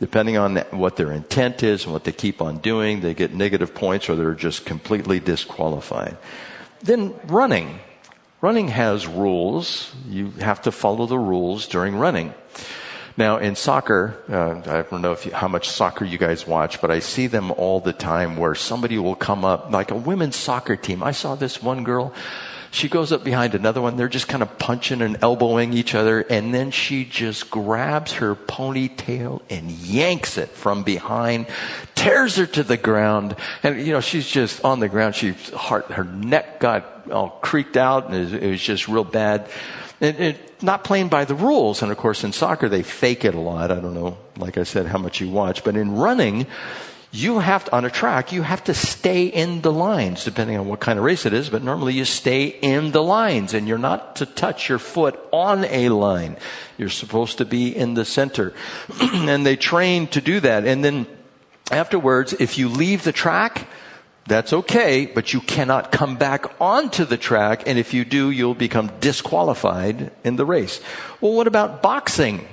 [0.00, 3.76] Depending on what their intent is and what they keep on doing, they get negative
[3.76, 6.16] points or they're just completely disqualified.
[6.82, 7.78] Then running.
[8.40, 9.92] Running has rules.
[10.08, 12.34] You have to follow the rules during running.
[13.16, 16.80] Now, in soccer, uh, I don't know if you, how much soccer you guys watch,
[16.80, 20.34] but I see them all the time where somebody will come up, like a women's
[20.34, 21.02] soccer team.
[21.02, 22.12] I saw this one girl.
[22.74, 23.96] She goes up behind another one.
[23.96, 26.22] They're just kind of punching and elbowing each other.
[26.22, 31.46] And then she just grabs her ponytail and yanks it from behind,
[31.94, 33.36] tears her to the ground.
[33.62, 35.14] And, you know, she's just on the ground.
[35.14, 39.04] She, her, her neck got all creaked out and it was, it was just real
[39.04, 39.48] bad.
[40.00, 41.80] And, it, not playing by the rules.
[41.80, 43.70] And of course, in soccer, they fake it a lot.
[43.70, 45.62] I don't know, like I said, how much you watch.
[45.62, 46.48] But in running,
[47.14, 50.66] you have to, on a track, you have to stay in the lines, depending on
[50.66, 53.78] what kind of race it is, but normally you stay in the lines and you're
[53.78, 56.36] not to touch your foot on a line.
[56.76, 58.52] You're supposed to be in the center.
[59.00, 60.66] and they train to do that.
[60.66, 61.06] And then
[61.70, 63.68] afterwards, if you leave the track,
[64.26, 68.54] that's okay, but you cannot come back onto the track, and if you do, you'll
[68.54, 70.80] become disqualified in the race.
[71.20, 72.48] Well, what about boxing?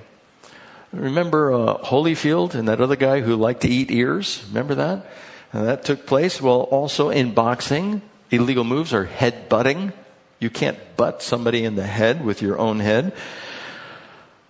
[0.93, 4.43] Remember uh, Holyfield and that other guy who liked to eat ears?
[4.49, 5.05] Remember that?
[5.53, 6.41] And that took place.
[6.41, 9.93] Well, also in boxing, illegal moves are head butting.
[10.39, 13.13] You can't butt somebody in the head with your own head.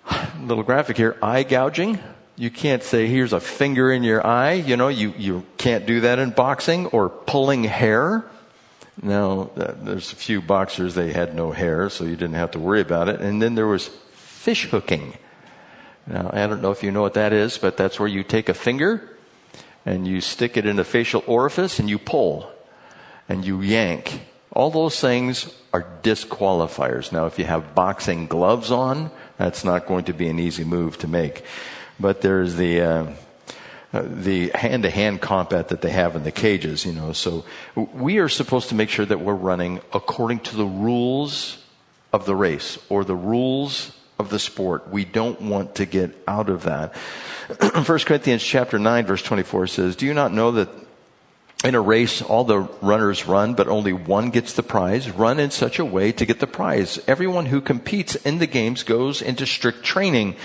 [0.39, 1.99] Little graphic here, eye gouging.
[2.37, 4.53] You can't say, here's a finger in your eye.
[4.53, 8.25] You know, you, you can't do that in boxing or pulling hair.
[9.01, 12.59] Now, uh, there's a few boxers, they had no hair, so you didn't have to
[12.59, 13.21] worry about it.
[13.21, 15.13] And then there was fish hooking.
[16.07, 18.49] Now, I don't know if you know what that is, but that's where you take
[18.49, 19.09] a finger
[19.85, 22.51] and you stick it in a facial orifice and you pull
[23.29, 24.21] and you yank.
[24.51, 27.11] All those things are disqualifiers.
[27.11, 30.97] Now, if you have boxing gloves on, that's not going to be an easy move
[30.99, 31.43] to make.
[31.99, 33.13] But there's the, uh,
[33.93, 37.13] the hand-to-hand combat that they have in the cages, you know.
[37.13, 41.63] So we are supposed to make sure that we're running according to the rules
[42.11, 44.89] of the race or the rules of the sport.
[44.89, 46.95] We don't want to get out of that.
[47.59, 50.69] 1 Corinthians chapter 9 verse 24 says, Do you not know that
[51.63, 55.11] in a race, all the runners run, but only one gets the prize.
[55.11, 56.99] Run in such a way to get the prize.
[57.07, 60.35] Everyone who competes in the games goes into strict training.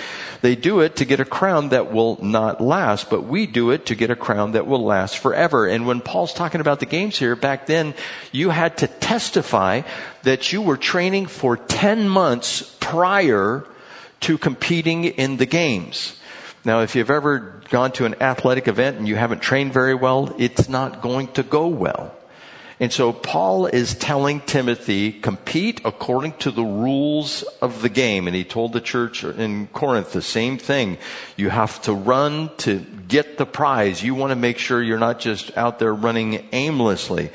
[0.42, 3.86] They do it to get a crown that will not last, but we do it
[3.86, 5.66] to get a crown that will last forever.
[5.66, 7.94] And when Paul's talking about the games here, back then,
[8.30, 9.82] you had to testify
[10.24, 13.64] that you were training for 10 months prior
[14.20, 16.18] to competing in the games.
[16.66, 20.34] Now, if you've ever gone to an athletic event and you haven't trained very well,
[20.36, 22.12] it's not going to go well.
[22.80, 28.26] And so Paul is telling Timothy, compete according to the rules of the game.
[28.26, 30.98] And he told the church in Corinth the same thing.
[31.36, 34.02] You have to run to get the prize.
[34.02, 37.30] You want to make sure you're not just out there running aimlessly.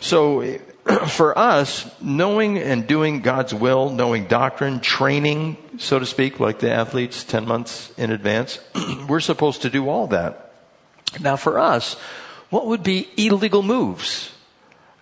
[0.00, 0.58] So
[1.08, 6.70] for us, knowing and doing God's will, knowing doctrine, training, so to speak, like the
[6.70, 8.58] athletes 10 months in advance,
[9.08, 10.52] we're supposed to do all that.
[11.20, 11.94] Now for us,
[12.50, 14.32] what would be illegal moves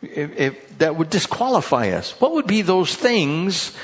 [0.02, 2.12] if, if that would disqualify us?
[2.20, 3.76] What would be those things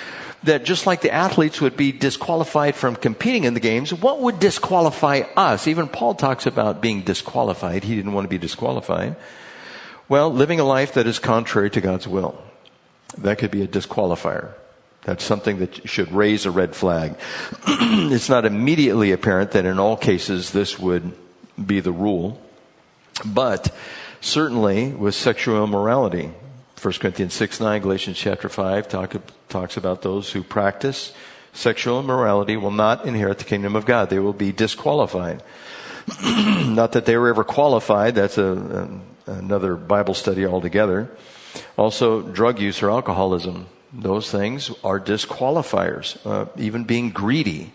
[0.45, 4.39] that just like the athletes would be disqualified from competing in the games, what would
[4.39, 5.67] disqualify us?
[5.67, 7.83] Even Paul talks about being disqualified.
[7.83, 9.17] He didn't want to be disqualified.
[10.09, 12.43] Well, living a life that is contrary to God's will.
[13.19, 14.55] That could be a disqualifier.
[15.03, 17.15] That's something that should raise a red flag.
[17.67, 21.13] it's not immediately apparent that in all cases this would
[21.65, 22.41] be the rule,
[23.25, 23.75] but
[24.21, 26.33] certainly with sexual immorality.
[26.81, 29.15] 1 Corinthians 6 9, Galatians chapter 5 talk,
[29.49, 31.13] talks about those who practice
[31.53, 34.11] sexual immorality will not inherit the kingdom of God.
[34.11, 35.43] They will be disqualified.
[36.23, 38.89] not that they were ever qualified, that's a,
[39.29, 41.11] another Bible study altogether.
[41.77, 43.69] Also, drug use or alcoholism.
[43.93, 46.19] Those things are disqualifiers.
[46.27, 47.73] Uh, even being greedy.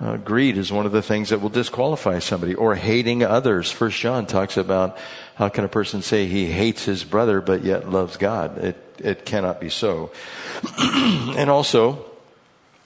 [0.00, 2.54] Uh, greed is one of the things that will disqualify somebody.
[2.54, 3.70] Or hating others.
[3.70, 4.98] First John talks about
[5.36, 8.58] how can a person say he hates his brother but yet loves God.
[8.58, 10.10] It, it cannot be so.
[10.78, 12.04] and also,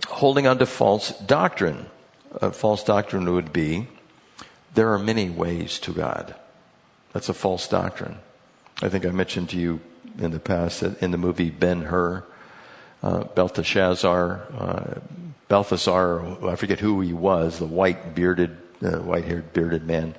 [0.08, 1.86] holding on to false doctrine.
[2.34, 3.86] A false doctrine would be
[4.74, 6.34] there are many ways to God.
[7.12, 8.18] That's a false doctrine.
[8.82, 9.80] I think I mentioned to you
[10.18, 12.24] in the past that in the movie Ben Hur,
[13.02, 15.00] uh, Belteshazzar, uh,
[15.48, 20.14] Balthasar, I forget who he was, the white bearded, uh, white haired bearded man.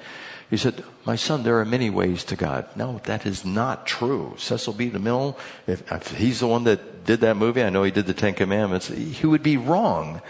[0.50, 2.68] He said, My son, there are many ways to God.
[2.76, 4.34] No, that is not true.
[4.38, 4.90] Cecil B.
[4.90, 8.16] DeMille, if, if he's the one that did that movie, I know he did the
[8.16, 10.22] Ten Commandments, he would be wrong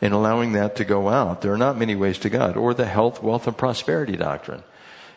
[0.00, 1.42] in allowing that to go out.
[1.42, 2.56] There are not many ways to God.
[2.56, 4.62] Or the health, wealth, and prosperity doctrine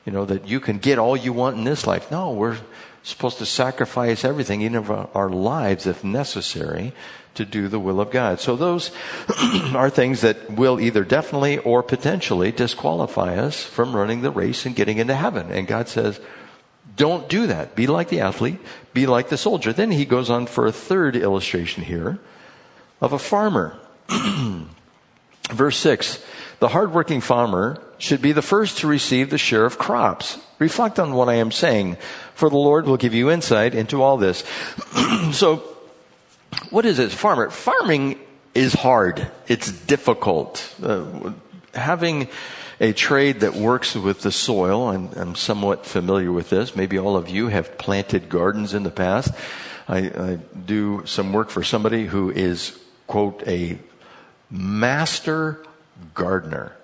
[0.09, 2.09] you know, that you can get all you want in this life.
[2.09, 2.57] No, we're
[3.03, 6.93] supposed to sacrifice everything, even our lives if necessary,
[7.35, 8.39] to do the will of God.
[8.39, 8.89] So those
[9.75, 14.75] are things that will either definitely or potentially disqualify us from running the race and
[14.75, 15.51] getting into heaven.
[15.51, 16.19] And God says,
[16.95, 17.75] don't do that.
[17.75, 18.57] Be like the athlete.
[18.95, 19.73] Be like the soldier.
[19.73, 22.17] Then he goes on for a third illustration here
[22.99, 23.77] of a farmer.
[25.51, 26.25] Verse 6.
[26.57, 30.39] The hardworking farmer should be the first to receive the share of crops.
[30.57, 31.97] Reflect on what I am saying,
[32.33, 34.43] for the Lord will give you insight into all this.
[35.31, 35.57] so,
[36.69, 37.11] what is it?
[37.11, 37.49] Farmer.
[37.49, 38.19] Farming
[38.55, 39.29] is hard.
[39.47, 40.75] It's difficult.
[40.81, 41.33] Uh,
[41.73, 42.27] having
[42.79, 44.87] a trade that works with the soil.
[44.89, 46.75] I'm, I'm somewhat familiar with this.
[46.75, 49.33] Maybe all of you have planted gardens in the past.
[49.87, 53.79] I, I do some work for somebody who is, quote, a
[54.49, 55.65] master
[56.13, 56.75] gardener.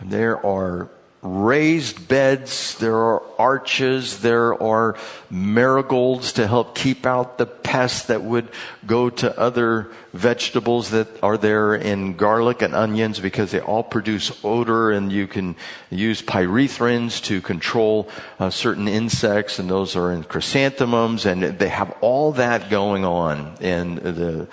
[0.00, 0.88] There are
[1.24, 4.94] raised beds, there are arches, there are
[5.30, 8.46] marigolds to help keep out the pests that would
[8.86, 14.38] go to other vegetables that are there in garlic and onions because they all produce
[14.44, 15.56] odor and you can
[15.90, 18.06] use pyrethrins to control
[18.38, 23.56] uh, certain insects and those are in chrysanthemums and they have all that going on
[23.60, 24.46] and the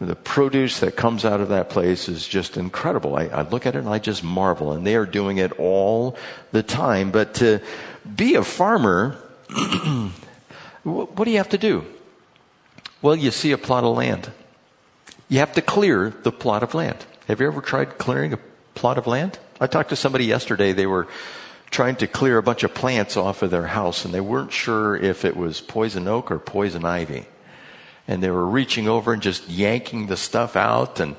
[0.00, 3.16] the produce that comes out of that place is just incredible.
[3.16, 4.72] I, I, look at it and I just marvel.
[4.72, 6.16] And they are doing it all
[6.52, 7.10] the time.
[7.10, 7.60] But to
[8.16, 9.18] be a farmer,
[10.84, 11.84] what do you have to do?
[13.02, 14.30] Well, you see a plot of land.
[15.28, 17.04] You have to clear the plot of land.
[17.26, 18.38] Have you ever tried clearing a
[18.74, 19.38] plot of land?
[19.60, 20.72] I talked to somebody yesterday.
[20.72, 21.08] They were
[21.70, 24.96] trying to clear a bunch of plants off of their house and they weren't sure
[24.96, 27.26] if it was poison oak or poison ivy
[28.08, 31.14] and they were reaching over and just yanking the stuff out and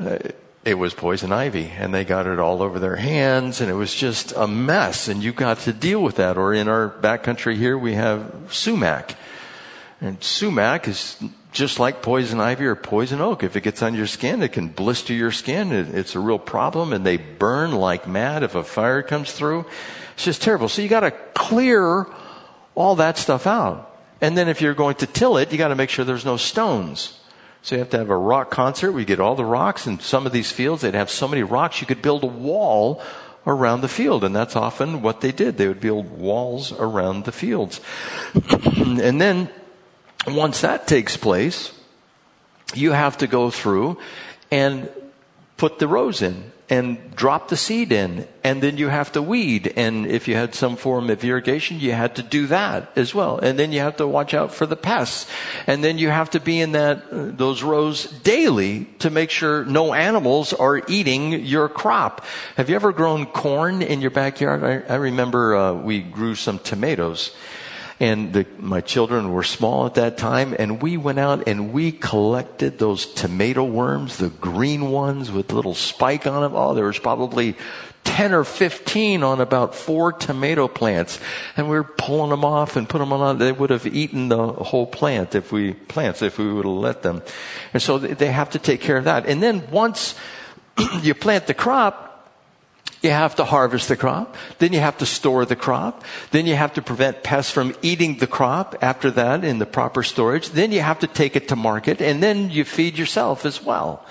[0.00, 0.18] uh,
[0.64, 3.94] it was poison ivy and they got it all over their hands and it was
[3.94, 7.78] just a mess and you got to deal with that or in our backcountry here
[7.78, 9.14] we have sumac
[10.00, 11.22] and sumac is
[11.54, 13.44] just like poison ivy or poison oak.
[13.44, 15.72] If it gets on your skin, it can blister your skin.
[15.72, 19.64] it's a real problem and they burn like mad if a fire comes through.
[20.14, 20.68] It's just terrible.
[20.68, 22.06] So you gotta clear
[22.74, 23.93] all that stuff out.
[24.24, 26.38] And then if you're going to till it, you got to make sure there's no
[26.38, 27.20] stones.
[27.60, 29.86] So you have to have a rock concert We get all the rocks.
[29.86, 33.02] And some of these fields, they'd have so many rocks, you could build a wall
[33.46, 34.24] around the field.
[34.24, 35.58] And that's often what they did.
[35.58, 37.82] They would build walls around the fields.
[38.78, 39.50] and then
[40.26, 41.78] once that takes place,
[42.74, 43.98] you have to go through
[44.50, 44.88] and
[45.58, 49.72] put the rows in and drop the seed in and then you have to weed.
[49.76, 53.38] And if you had some form of irrigation you had to do that as well.
[53.38, 55.30] And then you have to watch out for the pests.
[55.66, 59.64] And then you have to be in that uh, those rows daily to make sure
[59.64, 62.24] no animals are eating your crop.
[62.56, 64.64] Have you ever grown corn in your backyard?
[64.64, 67.34] I, I remember uh, we grew some tomatoes
[68.00, 71.92] and the, my children were small at that time and we went out and we
[71.92, 76.52] collected those tomato worms, the green ones with little spike on them.
[76.54, 77.56] Oh, there was probably
[78.02, 81.20] 10 or 15 on about four tomato plants
[81.56, 83.38] and we were pulling them off and put them on.
[83.38, 87.02] They would have eaten the whole plant if we, plants, if we would have let
[87.02, 87.22] them.
[87.72, 89.26] And so they have to take care of that.
[89.26, 90.16] And then once
[91.02, 92.13] you plant the crop,
[93.04, 94.36] you have to harvest the crop.
[94.58, 96.02] Then you have to store the crop.
[96.30, 100.02] Then you have to prevent pests from eating the crop after that in the proper
[100.02, 100.50] storage.
[100.50, 104.04] Then you have to take it to market and then you feed yourself as well.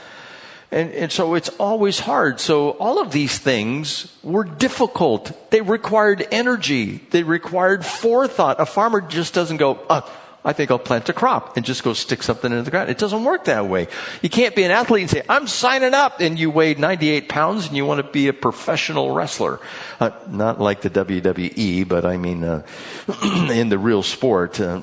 [0.72, 2.40] And, and so it's always hard.
[2.40, 5.52] So all of these things were difficult.
[5.52, 6.98] They required energy.
[7.12, 8.60] They required forethought.
[8.60, 10.02] A farmer just doesn't go, uh,
[10.46, 12.90] I think I'll plant a crop and just go stick something into the ground.
[12.90, 13.88] It doesn't work that way.
[14.22, 17.68] You can't be an athlete and say, I'm signing up and you weigh 98 pounds
[17.68, 19.62] and you want to be a professional wrestler.
[20.02, 22.64] Uh, not like the WWE, but I mean, uh,
[23.52, 24.60] in the real sport.
[24.60, 24.82] Uh,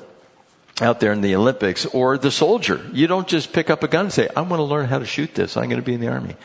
[0.81, 2.81] out there in the Olympics or the soldier.
[2.91, 5.05] You don't just pick up a gun and say, I'm going to learn how to
[5.05, 5.55] shoot this.
[5.55, 6.35] I'm going to be in the army.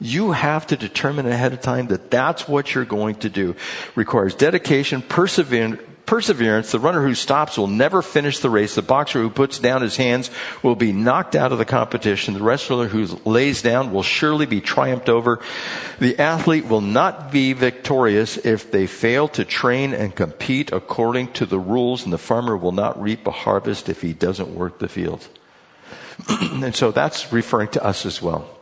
[0.00, 3.54] You have to determine ahead of time that that's what you're going to do.
[3.94, 5.80] Requires dedication, perseverance,
[6.10, 8.74] perseverance, the runner who stops will never finish the race.
[8.74, 10.28] The boxer who puts down his hands
[10.60, 12.34] will be knocked out of the competition.
[12.34, 15.38] The wrestler who lays down will surely be triumphed over.
[16.00, 21.46] The athlete will not be victorious if they fail to train and compete according to
[21.46, 24.88] the rules, and the farmer will not reap a harvest if he doesn't work the
[24.88, 25.28] field.
[26.28, 28.59] and so that's referring to us as well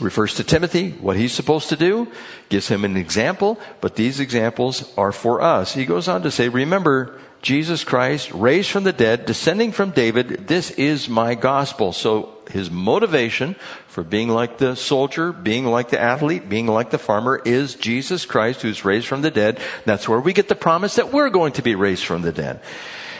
[0.00, 2.08] refers to Timothy, what he's supposed to do,
[2.48, 5.74] gives him an example, but these examples are for us.
[5.74, 10.48] He goes on to say, remember, Jesus Christ, raised from the dead, descending from David,
[10.48, 11.92] this is my gospel.
[11.92, 13.54] So his motivation
[13.86, 18.26] for being like the soldier, being like the athlete, being like the farmer is Jesus
[18.26, 19.60] Christ who's raised from the dead.
[19.84, 22.60] That's where we get the promise that we're going to be raised from the dead.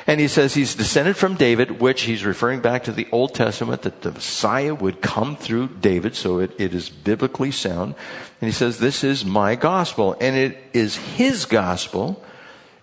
[0.06, 3.82] And he says he's descended from David, which he's referring back to the Old Testament,
[3.82, 7.96] that the Messiah would come through David, so it, it is biblically sound.
[8.40, 10.16] And he says, this is my gospel.
[10.20, 12.22] And it is his gospel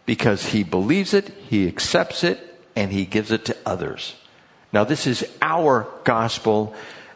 [0.06, 4.16] because he believes it, he accepts it, and he gives it to others.
[4.74, 6.76] Now this is our gospel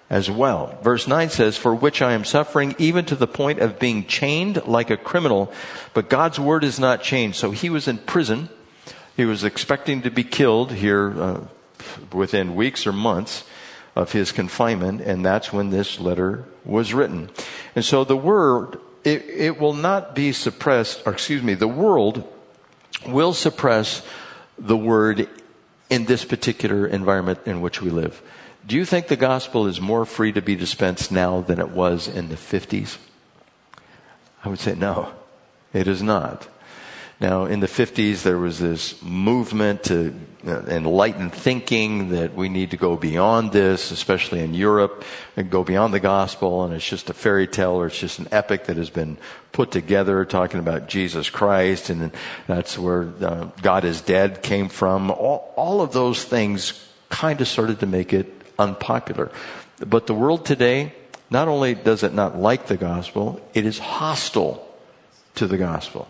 [0.09, 0.77] as well.
[0.83, 4.65] Verse 9 says, For which I am suffering even to the point of being chained
[4.65, 5.51] like a criminal,
[5.93, 7.37] but God's word is not changed.
[7.37, 8.47] So he was in prison
[9.17, 11.41] he was expecting to be killed here uh,
[12.13, 13.43] within weeks or months
[13.95, 17.29] of his confinement, and that's when this letter was written.
[17.75, 22.27] And so the word it, it will not be suppressed, or excuse me, the world
[23.07, 24.05] will suppress
[24.57, 25.29] the word
[25.89, 28.21] in this particular environment in which we live.
[28.65, 32.09] Do you think the gospel is more free to be dispensed now than it was
[32.09, 32.97] in the 50s?
[34.43, 35.13] I would say no,
[35.73, 36.49] it is not.
[37.19, 40.13] Now, in the 50s, there was this movement to
[40.45, 45.03] uh, enlighten thinking that we need to go beyond this, especially in Europe,
[45.35, 48.27] and go beyond the gospel, and it's just a fairy tale or it's just an
[48.31, 49.17] epic that has been
[49.51, 52.11] put together talking about Jesus Christ, and
[52.45, 55.09] that's where uh, God is dead came from.
[55.09, 59.31] All, all of those things kind of started to make it unpopular.
[59.79, 60.93] But the world today,
[61.31, 64.63] not only does it not like the gospel, it is hostile
[65.33, 66.07] to the gospel.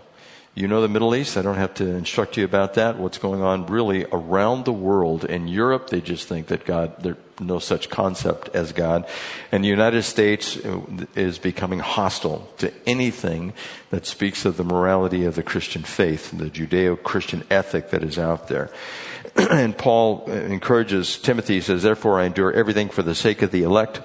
[0.58, 1.38] You know the Middle East.
[1.38, 2.97] I don't have to instruct you about that.
[2.97, 5.24] What's going on really around the world.
[5.24, 9.08] In Europe, they just think that God, there's no such concept as God.
[9.51, 10.82] And the United States uh,
[11.14, 13.53] is becoming hostile to anything
[13.91, 18.47] that speaks of the morality of the Christian faith, the Judeo-Christian ethic that is out
[18.47, 18.72] there.
[19.36, 23.62] and Paul encourages Timothy, he says, therefore I endure everything for the sake of the
[23.62, 24.01] elect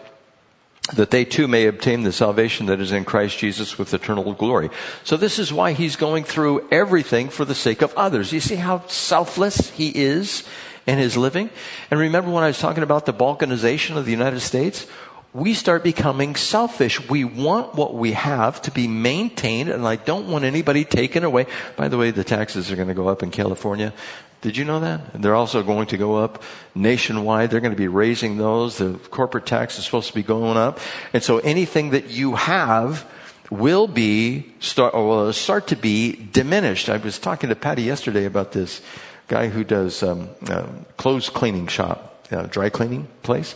[0.94, 4.68] that they too may obtain the salvation that is in Christ Jesus with eternal glory.
[5.04, 8.32] So this is why he's going through everything for the sake of others.
[8.32, 10.44] You see how selfless he is
[10.86, 11.50] in his living?
[11.90, 14.86] And remember when I was talking about the balkanization of the United States?
[15.34, 17.08] We start becoming selfish.
[17.08, 21.46] We want what we have to be maintained and I don't want anybody taken away.
[21.76, 23.94] By the way, the taxes are going to go up in California.
[24.42, 25.22] Did you know that?
[25.22, 26.42] They're also going to go up
[26.74, 27.50] nationwide.
[27.50, 28.76] They're going to be raising those.
[28.76, 30.80] The corporate tax is supposed to be going up.
[31.14, 33.06] And so anything that you have
[33.50, 36.88] will be start, or start to be diminished.
[36.88, 38.82] I was talking to Patty yesterday about this
[39.28, 40.66] guy who does um, uh,
[40.96, 43.54] clothes cleaning shop, uh, dry cleaning place.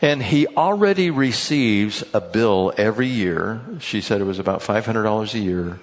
[0.00, 3.60] And he already receives a bill every year.
[3.80, 5.80] She said it was about $500 a year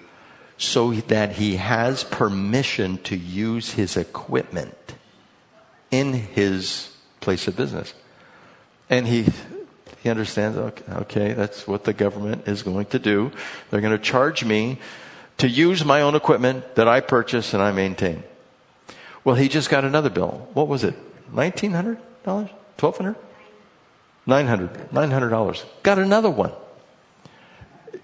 [0.57, 4.95] so that he has permission to use his equipment
[5.91, 7.93] in his place of business.
[8.89, 9.27] And he,
[10.01, 13.31] he understands, okay, okay, that's what the government is going to do.
[13.69, 14.79] They're going to charge me
[15.39, 18.23] to use my own equipment that I purchase and I maintain.
[19.25, 20.47] Well, he just got another bill.
[20.53, 20.95] What was it?
[21.33, 21.97] $1,900?
[22.25, 23.15] $1,200?
[24.27, 24.89] $900.
[24.89, 25.65] $900.
[25.83, 26.51] Got another one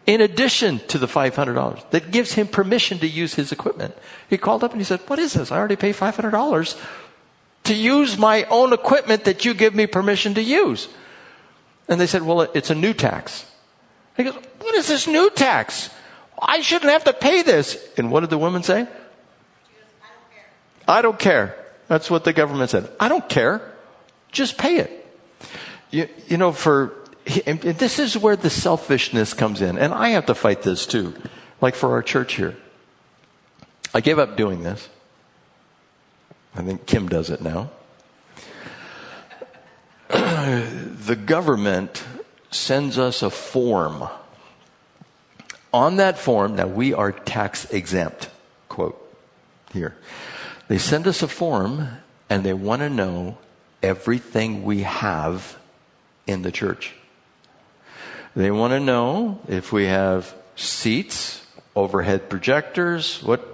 [0.06, 3.96] in addition to the $500 that gives him permission to use his equipment.
[4.30, 5.52] He called up and he said, What is this?
[5.52, 6.82] I already paid $500
[7.66, 10.88] to use my own equipment that you give me permission to use.
[11.88, 13.46] And they said, Well, it's a new tax.
[14.18, 15.90] He goes, What is this new tax?
[16.42, 17.78] I shouldn't have to pay this.
[17.98, 18.88] And what did the woman say?
[20.88, 21.56] I don't care.
[21.88, 22.90] That's what the government said.
[23.00, 23.72] I don't care.
[24.32, 25.01] Just pay it.
[25.92, 26.94] You, you know, for
[27.46, 29.78] and this is where the selfishness comes in.
[29.78, 31.14] And I have to fight this too,
[31.60, 32.56] like for our church here.
[33.94, 34.90] I gave up doing this.
[36.56, 37.70] I think Kim does it now.
[40.10, 42.04] the government
[42.50, 44.08] sends us a form.
[45.74, 48.30] On that form, now we are tax exempt,
[48.68, 48.98] quote
[49.72, 49.96] here.
[50.68, 51.88] They send us a form
[52.30, 53.38] and they want to know
[53.82, 55.58] everything we have
[56.28, 56.94] in the church.
[58.36, 61.46] They want to know if we have seats,
[61.76, 63.46] overhead projectors, what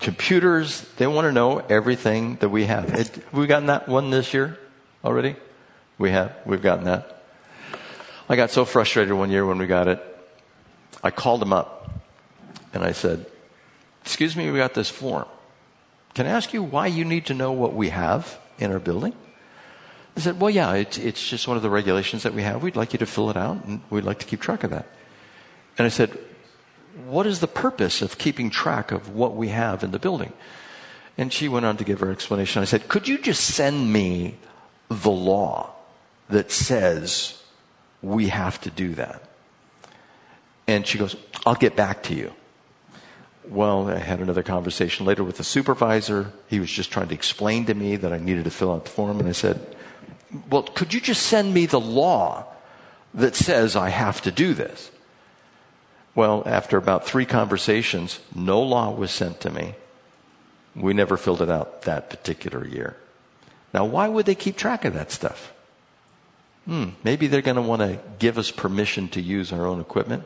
[0.00, 0.80] computers.
[0.96, 2.92] They want to know everything that we have.
[2.94, 4.58] It, have we gotten that one this year
[5.04, 5.36] already?
[5.98, 6.34] We have.
[6.46, 7.22] We've gotten that.
[8.28, 10.02] I got so frustrated one year when we got it.
[11.02, 11.90] I called them up
[12.72, 13.26] and I said,
[14.02, 15.26] Excuse me, we got this form.
[16.14, 19.14] Can I ask you why you need to know what we have in our building?
[20.14, 22.62] They said, well, yeah, it's, it's just one of the regulations that we have.
[22.62, 24.86] We'd like you to fill it out and we'd like to keep track of that.
[25.76, 26.16] And I said,
[27.06, 30.32] what is the purpose of keeping track of what we have in the building?
[31.18, 32.62] And she went on to give her explanation.
[32.62, 34.36] I said, could you just send me
[34.88, 35.70] the law
[36.28, 37.42] that says
[38.02, 39.22] we have to do that?
[40.66, 42.32] And she goes, I'll get back to you.
[43.48, 46.32] Well, I had another conversation later with the supervisor.
[46.48, 48.90] He was just trying to explain to me that I needed to fill out the
[48.90, 49.20] form.
[49.20, 49.73] And I said,
[50.50, 52.46] well, could you just send me the law
[53.12, 54.90] that says I have to do this?
[56.14, 59.74] Well, after about three conversations, no law was sent to me.
[60.76, 62.96] We never filled it out that particular year.
[63.72, 65.52] Now, why would they keep track of that stuff?
[66.64, 70.24] Hmm, maybe they're going to want to give us permission to use our own equipment.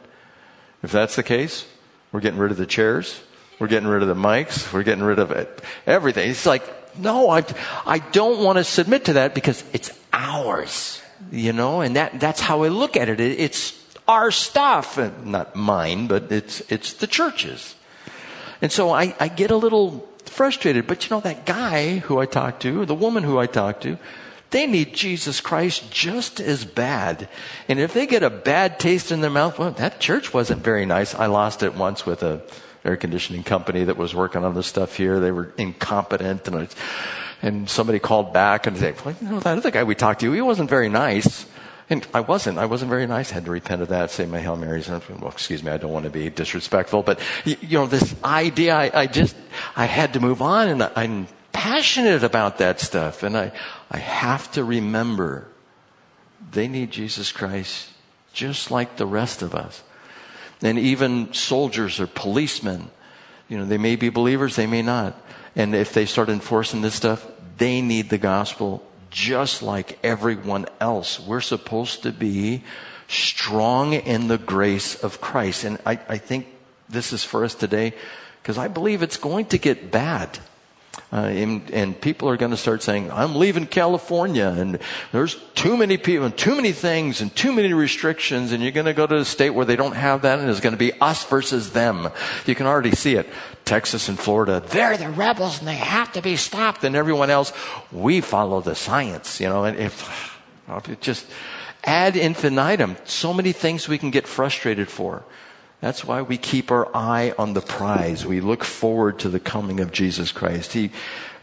[0.82, 1.66] If that's the case,
[2.12, 3.20] we're getting rid of the chairs.
[3.58, 4.72] We're getting rid of the mics.
[4.72, 6.30] We're getting rid of it, everything.
[6.30, 6.62] It's like
[6.98, 7.44] no, I,
[7.86, 11.00] I don't want to submit to that because it's ours,
[11.30, 13.20] you know, and that, that's how I look at it.
[13.20, 13.38] it.
[13.40, 14.98] It's our stuff.
[15.24, 17.74] Not mine, but it's, it's the church's.
[18.60, 20.86] And so I, I get a little frustrated.
[20.86, 23.98] But you know, that guy who I talked to, the woman who I talked to,
[24.50, 27.28] they need Jesus Christ just as bad.
[27.68, 30.86] And if they get a bad taste in their mouth, well, that church wasn't very
[30.86, 31.14] nice.
[31.14, 32.40] I lost it once with a
[32.88, 35.20] air conditioning company that was working on this stuff here.
[35.20, 36.68] They were incompetent and I,
[37.42, 40.32] and somebody called back and said, well, you know, that other guy we talked to,
[40.32, 41.46] he wasn't very nice.
[41.90, 42.58] And I wasn't.
[42.58, 43.30] I wasn't very nice.
[43.30, 44.88] I had to repent of that, say my Hail Marys.
[44.88, 48.74] And, well, excuse me, I don't want to be disrespectful, but you know, this idea,
[48.74, 49.36] I, I just,
[49.76, 53.22] I had to move on and I'm passionate about that stuff.
[53.22, 53.52] And I,
[53.90, 55.48] I have to remember
[56.50, 57.90] they need Jesus Christ
[58.32, 59.82] just like the rest of us.
[60.62, 62.90] And even soldiers or policemen,
[63.48, 65.20] you know, they may be believers, they may not.
[65.54, 71.18] And if they start enforcing this stuff, they need the gospel just like everyone else.
[71.18, 72.62] We're supposed to be
[73.08, 75.64] strong in the grace of Christ.
[75.64, 76.46] And I, I think
[76.88, 77.94] this is for us today
[78.42, 80.38] because I believe it's going to get bad.
[81.10, 84.78] Uh, and, and, people are going to start saying, I'm leaving California and
[85.10, 88.86] there's too many people and too many things and too many restrictions and you're going
[88.86, 90.92] to go to a state where they don't have that and it's going to be
[91.00, 92.08] us versus them.
[92.44, 93.26] You can already see it.
[93.64, 97.54] Texas and Florida, they're the rebels and they have to be stopped and everyone else,
[97.90, 100.38] we follow the science, you know, and if,
[100.68, 101.26] if just
[101.84, 105.24] ad infinitum, so many things we can get frustrated for.
[105.80, 108.26] That's why we keep our eye on the prize.
[108.26, 110.72] We look forward to the coming of Jesus Christ.
[110.72, 110.90] He,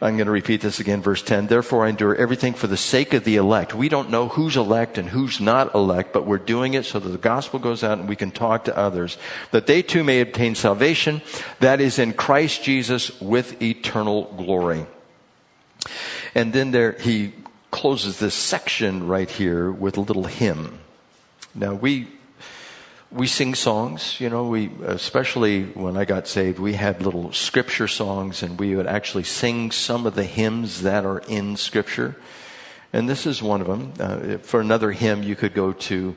[0.02, 1.48] I'm going to repeat this again, verse 10.
[1.48, 3.74] Therefore, I endure everything for the sake of the elect.
[3.74, 7.10] We don't know who's elect and who's not elect, but we're doing it so that
[7.10, 9.18] the gospel goes out and we can talk to others,
[9.52, 11.22] that they too may obtain salvation
[11.62, 14.86] that is in Christ Jesus with eternal glory.
[16.34, 17.32] And then there, he
[17.72, 20.80] closes this section right here with a little hymn.
[21.54, 22.10] Now, we
[23.16, 27.88] we sing songs, you know, we, especially when I got saved, we had little scripture
[27.88, 32.18] songs and we would actually sing some of the hymns that are in scripture.
[32.92, 33.94] And this is one of them.
[33.98, 36.16] Uh, for another hymn, you could go to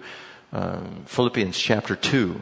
[0.53, 2.40] um, Philippians chapter 2.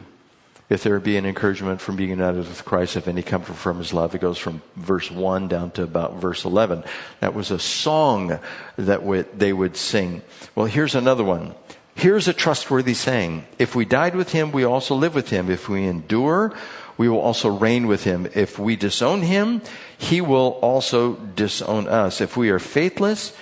[0.69, 3.93] If there be an encouragement from being united with Christ, if any comfort from his
[3.93, 6.83] love, it goes from verse 1 down to about verse 11.
[7.19, 8.39] That was a song
[8.75, 10.23] that they would sing.
[10.55, 11.53] Well, here's another one.
[11.97, 13.47] Here's a trustworthy saying.
[13.57, 15.49] If we died with him, we also live with him.
[15.49, 16.53] If we endure,
[16.95, 18.29] we will also reign with him.
[18.35, 19.63] If we disown him,
[19.97, 22.21] he will also disown us.
[22.21, 23.35] If we are faithless,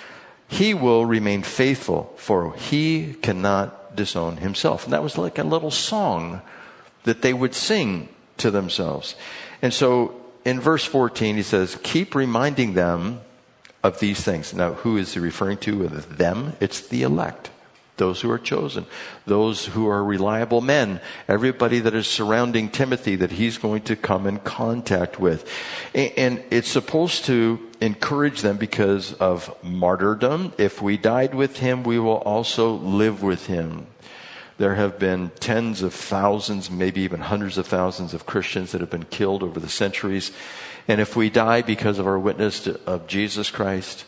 [0.48, 4.84] he will remain faithful, for he cannot disown himself.
[4.84, 6.40] And that was like a little song
[7.04, 9.16] that they would sing to themselves.
[9.60, 10.14] And so
[10.46, 13.20] in verse 14, he says, keep reminding them
[13.82, 14.54] of these things.
[14.54, 15.76] Now, who is he referring to?
[15.76, 16.56] With them?
[16.58, 17.50] It's the elect
[17.96, 18.86] those who are chosen,
[19.26, 24.26] those who are reliable men, everybody that is surrounding Timothy that he's going to come
[24.26, 25.50] in contact with.
[25.94, 30.52] And it's supposed to encourage them because of martyrdom.
[30.58, 33.86] If we died with him, we will also live with him.
[34.58, 38.90] There have been tens of thousands, maybe even hundreds of thousands of Christians that have
[38.90, 40.32] been killed over the centuries.
[40.88, 44.06] And if we die because of our witness to, of Jesus Christ,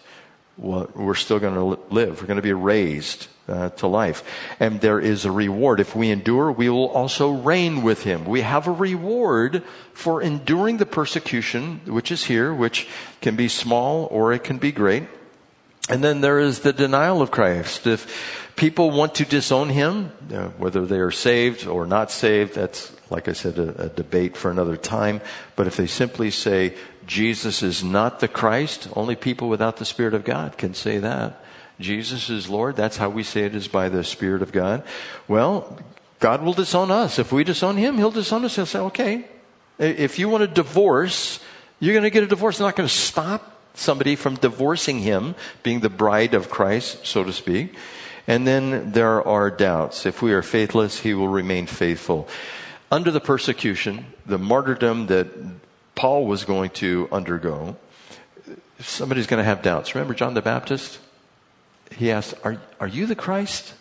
[0.57, 2.21] well, we're still going to live.
[2.21, 4.23] We're going to be raised uh, to life.
[4.61, 5.81] And there is a reward.
[5.81, 8.25] If we endure, we will also reign with him.
[8.25, 12.89] We have a reward for enduring the persecution, which is here, which
[13.21, 15.05] can be small or it can be great.
[15.89, 17.87] And then there is the denial of Christ.
[17.87, 22.93] If people want to disown him, uh, whether they are saved or not saved, that's,
[23.09, 25.23] like I said, a, a debate for another time.
[25.57, 26.75] But if they simply say,
[27.07, 31.43] Jesus is not the Christ, only people without the Spirit of God can say that.
[31.81, 32.77] Jesus is Lord.
[32.77, 34.83] That's how we say it is by the Spirit of God.
[35.29, 35.79] Well,
[36.19, 37.19] God will disown us.
[37.19, 38.57] If we disown Him, He'll disown us.
[38.57, 39.25] He'll say, okay,
[39.79, 41.41] if you want a divorce,
[41.79, 42.57] you're going to get a divorce.
[42.57, 47.23] It's not going to stop somebody from divorcing Him, being the bride of Christ, so
[47.23, 47.77] to speak.
[48.27, 50.05] And then there are doubts.
[50.05, 52.29] If we are faithless, He will remain faithful.
[52.91, 55.29] Under the persecution, the martyrdom that
[55.95, 57.77] Paul was going to undergo,
[58.81, 59.95] somebody's going to have doubts.
[59.95, 60.99] Remember John the Baptist?
[61.97, 63.75] He asks, are, are you the Christ?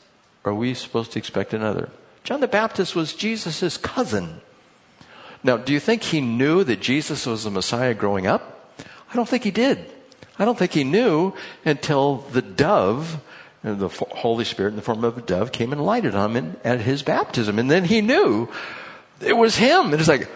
[0.44, 1.90] Or are we supposed to expect another?
[2.24, 4.42] John the Baptist was Jesus' cousin.
[5.44, 8.76] Now, do you think he knew that Jesus was the Messiah growing up?
[9.12, 9.92] I don't think he did.
[10.40, 11.34] I don't think he knew
[11.66, 13.22] until the dove,
[13.64, 16.58] uh, the Holy Spirit in the form of a dove, came and lighted on him
[16.64, 17.60] at his baptism.
[17.60, 18.50] And then he knew
[19.22, 19.92] it was him.
[19.92, 20.30] And it's like,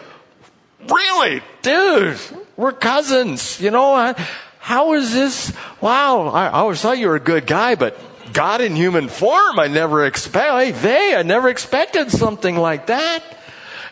[0.88, 1.42] really?
[1.62, 2.18] Dude,
[2.56, 3.60] we're cousins.
[3.60, 4.14] You know, I,
[4.62, 5.52] how is this?
[5.80, 7.98] Wow, I, always thought you were a good guy, but
[8.32, 9.58] God in human form.
[9.58, 13.24] I never expect, hey, they, I never expected something like that.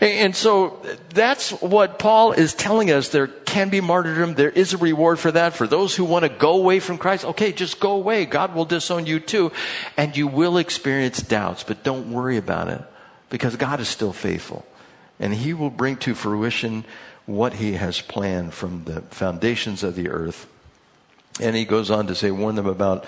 [0.00, 0.80] And so
[1.12, 3.08] that's what Paul is telling us.
[3.08, 4.34] There can be martyrdom.
[4.34, 5.54] There is a reward for that.
[5.54, 8.24] For those who want to go away from Christ, okay, just go away.
[8.24, 9.50] God will disown you too.
[9.96, 12.80] And you will experience doubts, but don't worry about it
[13.28, 14.64] because God is still faithful.
[15.18, 16.84] And He will bring to fruition
[17.26, 20.46] what He has planned from the foundations of the earth.
[21.40, 23.04] And He goes on to say, warn them about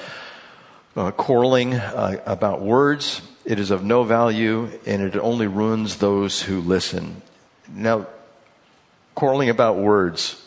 [0.96, 6.42] uh, quarreling uh, about words it is of no value and it only ruins those
[6.42, 7.22] who listen.
[7.68, 8.06] Now,
[9.14, 10.44] quarreling about words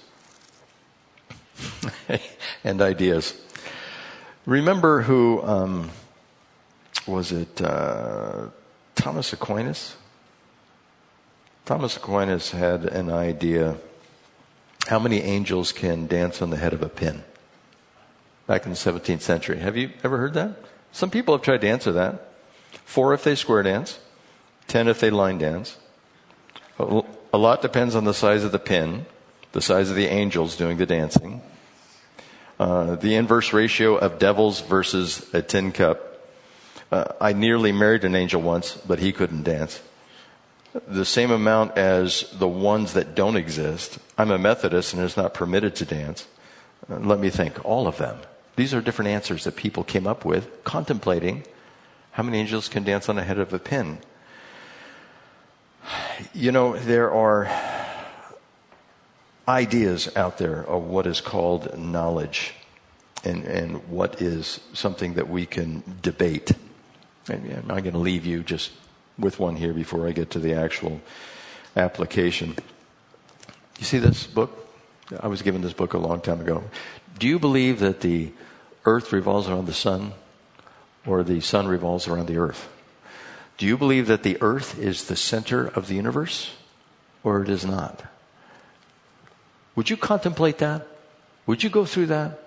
[2.64, 3.40] and ideas.
[4.46, 5.90] Remember who um,
[7.06, 7.62] was it?
[7.62, 8.48] Uh,
[8.96, 9.98] Thomas Aquinas.
[11.66, 13.78] Thomas Aquinas had an idea.
[14.88, 17.24] How many angels can dance on the head of a pin?
[18.48, 19.60] Back in the 17th century.
[19.60, 20.58] Have you ever heard that?
[20.92, 22.32] Some people have tried to answer that.
[22.86, 24.00] Four if they square dance,
[24.68, 25.78] ten if they line dance.
[26.80, 29.06] A lot depends on the size of the pin,
[29.52, 31.42] the size of the angels doing the dancing,
[32.60, 36.30] uh, the inverse ratio of devils versus a tin cup.
[36.92, 39.82] Uh, I nearly married an angel once, but he couldn't dance.
[40.88, 43.98] The same amount as the ones that don't exist.
[44.18, 46.28] I'm a Methodist and it's not permitted to dance.
[46.90, 47.64] Uh, let me think.
[47.66, 48.18] All of them.
[48.56, 51.44] These are different answers that people came up with, contemplating
[52.16, 53.98] how many angels can dance on the head of a pin?
[56.34, 57.52] You know, there are
[59.50, 62.54] ideas out there of what is called knowledge
[63.26, 66.54] and, and what is something that we can debate.
[67.28, 68.72] And I'm going to leave you just
[69.20, 71.02] with one here before I get to the actual
[71.76, 72.56] application.
[73.78, 74.65] You see this book?
[75.20, 76.64] I was given this book a long time ago.
[77.20, 78.32] Do you believe that the
[78.86, 80.14] earth revolves around the sun?
[81.06, 82.68] or the sun revolves around the earth.
[83.58, 86.54] Do you believe that the earth is the center of the universe
[87.24, 88.04] or it is not?
[89.76, 90.88] Would you contemplate that?
[91.46, 92.40] Would you go through that?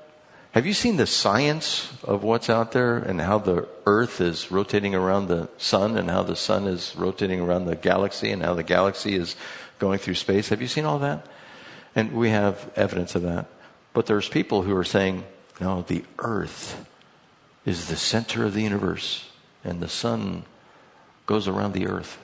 [0.52, 4.94] Have you seen the science of what's out there and how the earth is rotating
[4.94, 8.62] around the sun and how the sun is rotating around the galaxy and how the
[8.62, 9.36] galaxy is
[9.78, 10.48] going through space?
[10.48, 11.26] Have you seen all that?
[11.98, 13.46] And we have evidence of that.
[13.92, 15.24] But there's people who are saying,
[15.60, 16.86] no, the earth
[17.66, 19.28] is the center of the universe
[19.64, 20.44] and the sun
[21.26, 22.16] goes around the earth.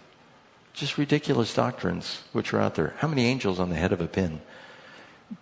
[0.75, 2.95] Just ridiculous doctrines which are out there.
[2.99, 4.43] How many angels on the head of a pin?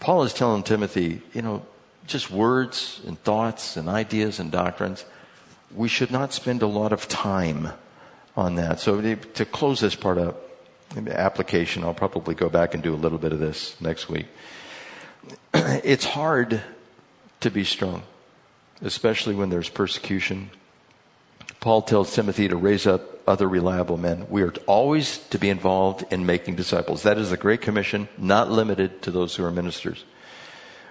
[0.01, 1.67] Paul is telling Timothy, you know,
[2.07, 5.05] just words and thoughts and ideas and doctrines.
[5.75, 7.69] We should not spend a lot of time
[8.35, 8.81] on that.
[8.81, 10.52] So to close this part up,
[10.97, 14.27] application, I'll probably go back and do a little bit of this next week.
[15.55, 16.63] it's hard
[17.41, 18.03] to be strong
[18.83, 20.51] especially when there's persecution.
[21.61, 24.27] Paul tells Timothy to raise up other reliable men.
[24.29, 27.05] We are always to be involved in making disciples.
[27.05, 30.05] That is the Great Commission, not limited to those who are ministers.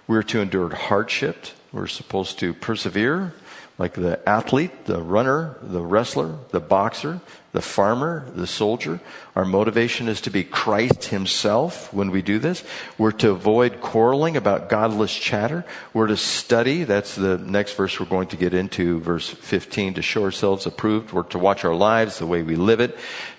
[0.08, 1.48] We're to endure hardship.
[1.74, 3.34] We're supposed to persevere
[3.82, 7.20] like the athlete, the runner, the wrestler, the boxer,
[7.52, 9.00] the farmer, the soldier.
[9.36, 12.64] Our motivation is to be Christ himself when we do this.
[13.00, 15.66] We're to avoid quarreling about godless chatter.
[15.96, 16.84] We're to study.
[16.84, 21.12] That's the next verse we're going to get into, verse 15, to show ourselves approved.
[21.12, 22.96] We're to watch our lives, the way we live it,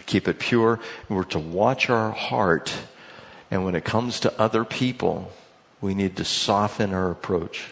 [0.06, 0.80] keep it pure.
[1.08, 2.74] We're to watch our heart.
[3.48, 5.30] And when it comes to other people,
[5.80, 7.68] we need to soften our approach.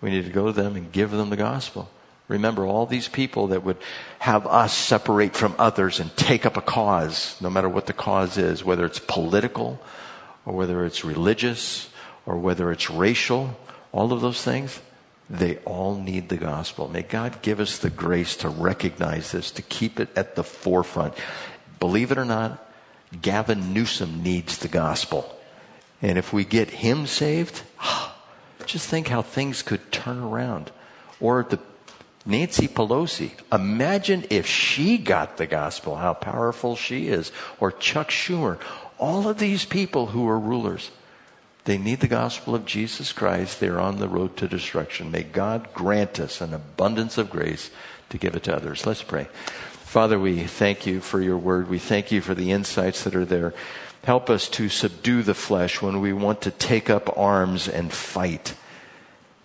[0.00, 1.88] We need to go to them and give them the gospel.
[2.28, 3.78] Remember all these people that would
[4.18, 8.36] have us separate from others and take up a cause, no matter what the cause
[8.36, 9.80] is, whether it's political
[10.44, 11.88] or whether it's religious
[12.26, 13.58] or whether it's racial,
[13.92, 14.80] all of those things,
[15.30, 16.88] they all need the gospel.
[16.88, 21.14] May God give us the grace to recognize this, to keep it at the forefront.
[21.80, 22.64] Believe it or not,
[23.22, 25.34] Gavin Newsom needs the gospel.
[26.02, 28.17] And if we get him saved, ah,
[28.68, 30.70] just think how things could turn around.
[31.20, 31.58] Or the
[32.24, 33.32] Nancy Pelosi.
[33.52, 37.32] Imagine if she got the gospel, how powerful she is.
[37.58, 38.58] Or Chuck Schumer.
[38.98, 40.90] All of these people who are rulers,
[41.64, 43.60] they need the gospel of Jesus Christ.
[43.60, 45.10] They're on the road to destruction.
[45.10, 47.70] May God grant us an abundance of grace
[48.10, 48.86] to give it to others.
[48.86, 49.28] Let's pray.
[49.88, 51.70] Father, we thank you for your word.
[51.70, 53.54] We thank you for the insights that are there.
[54.08, 58.54] Help us to subdue the flesh when we want to take up arms and fight.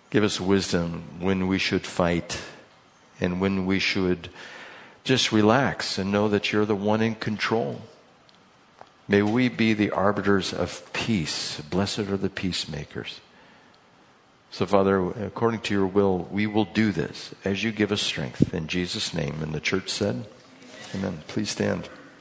[0.08, 2.40] Give us wisdom when we should fight
[3.20, 4.30] and when we should
[5.04, 7.82] just relax and know that you're the one in control.
[9.06, 11.60] May we be the arbiters of peace.
[11.60, 13.20] Blessed are the peacemakers.
[14.50, 18.54] So, Father, according to your will, we will do this as you give us strength.
[18.54, 19.42] In Jesus' name.
[19.42, 20.24] And the church said,
[20.94, 21.18] Amen.
[21.28, 21.90] Please stand.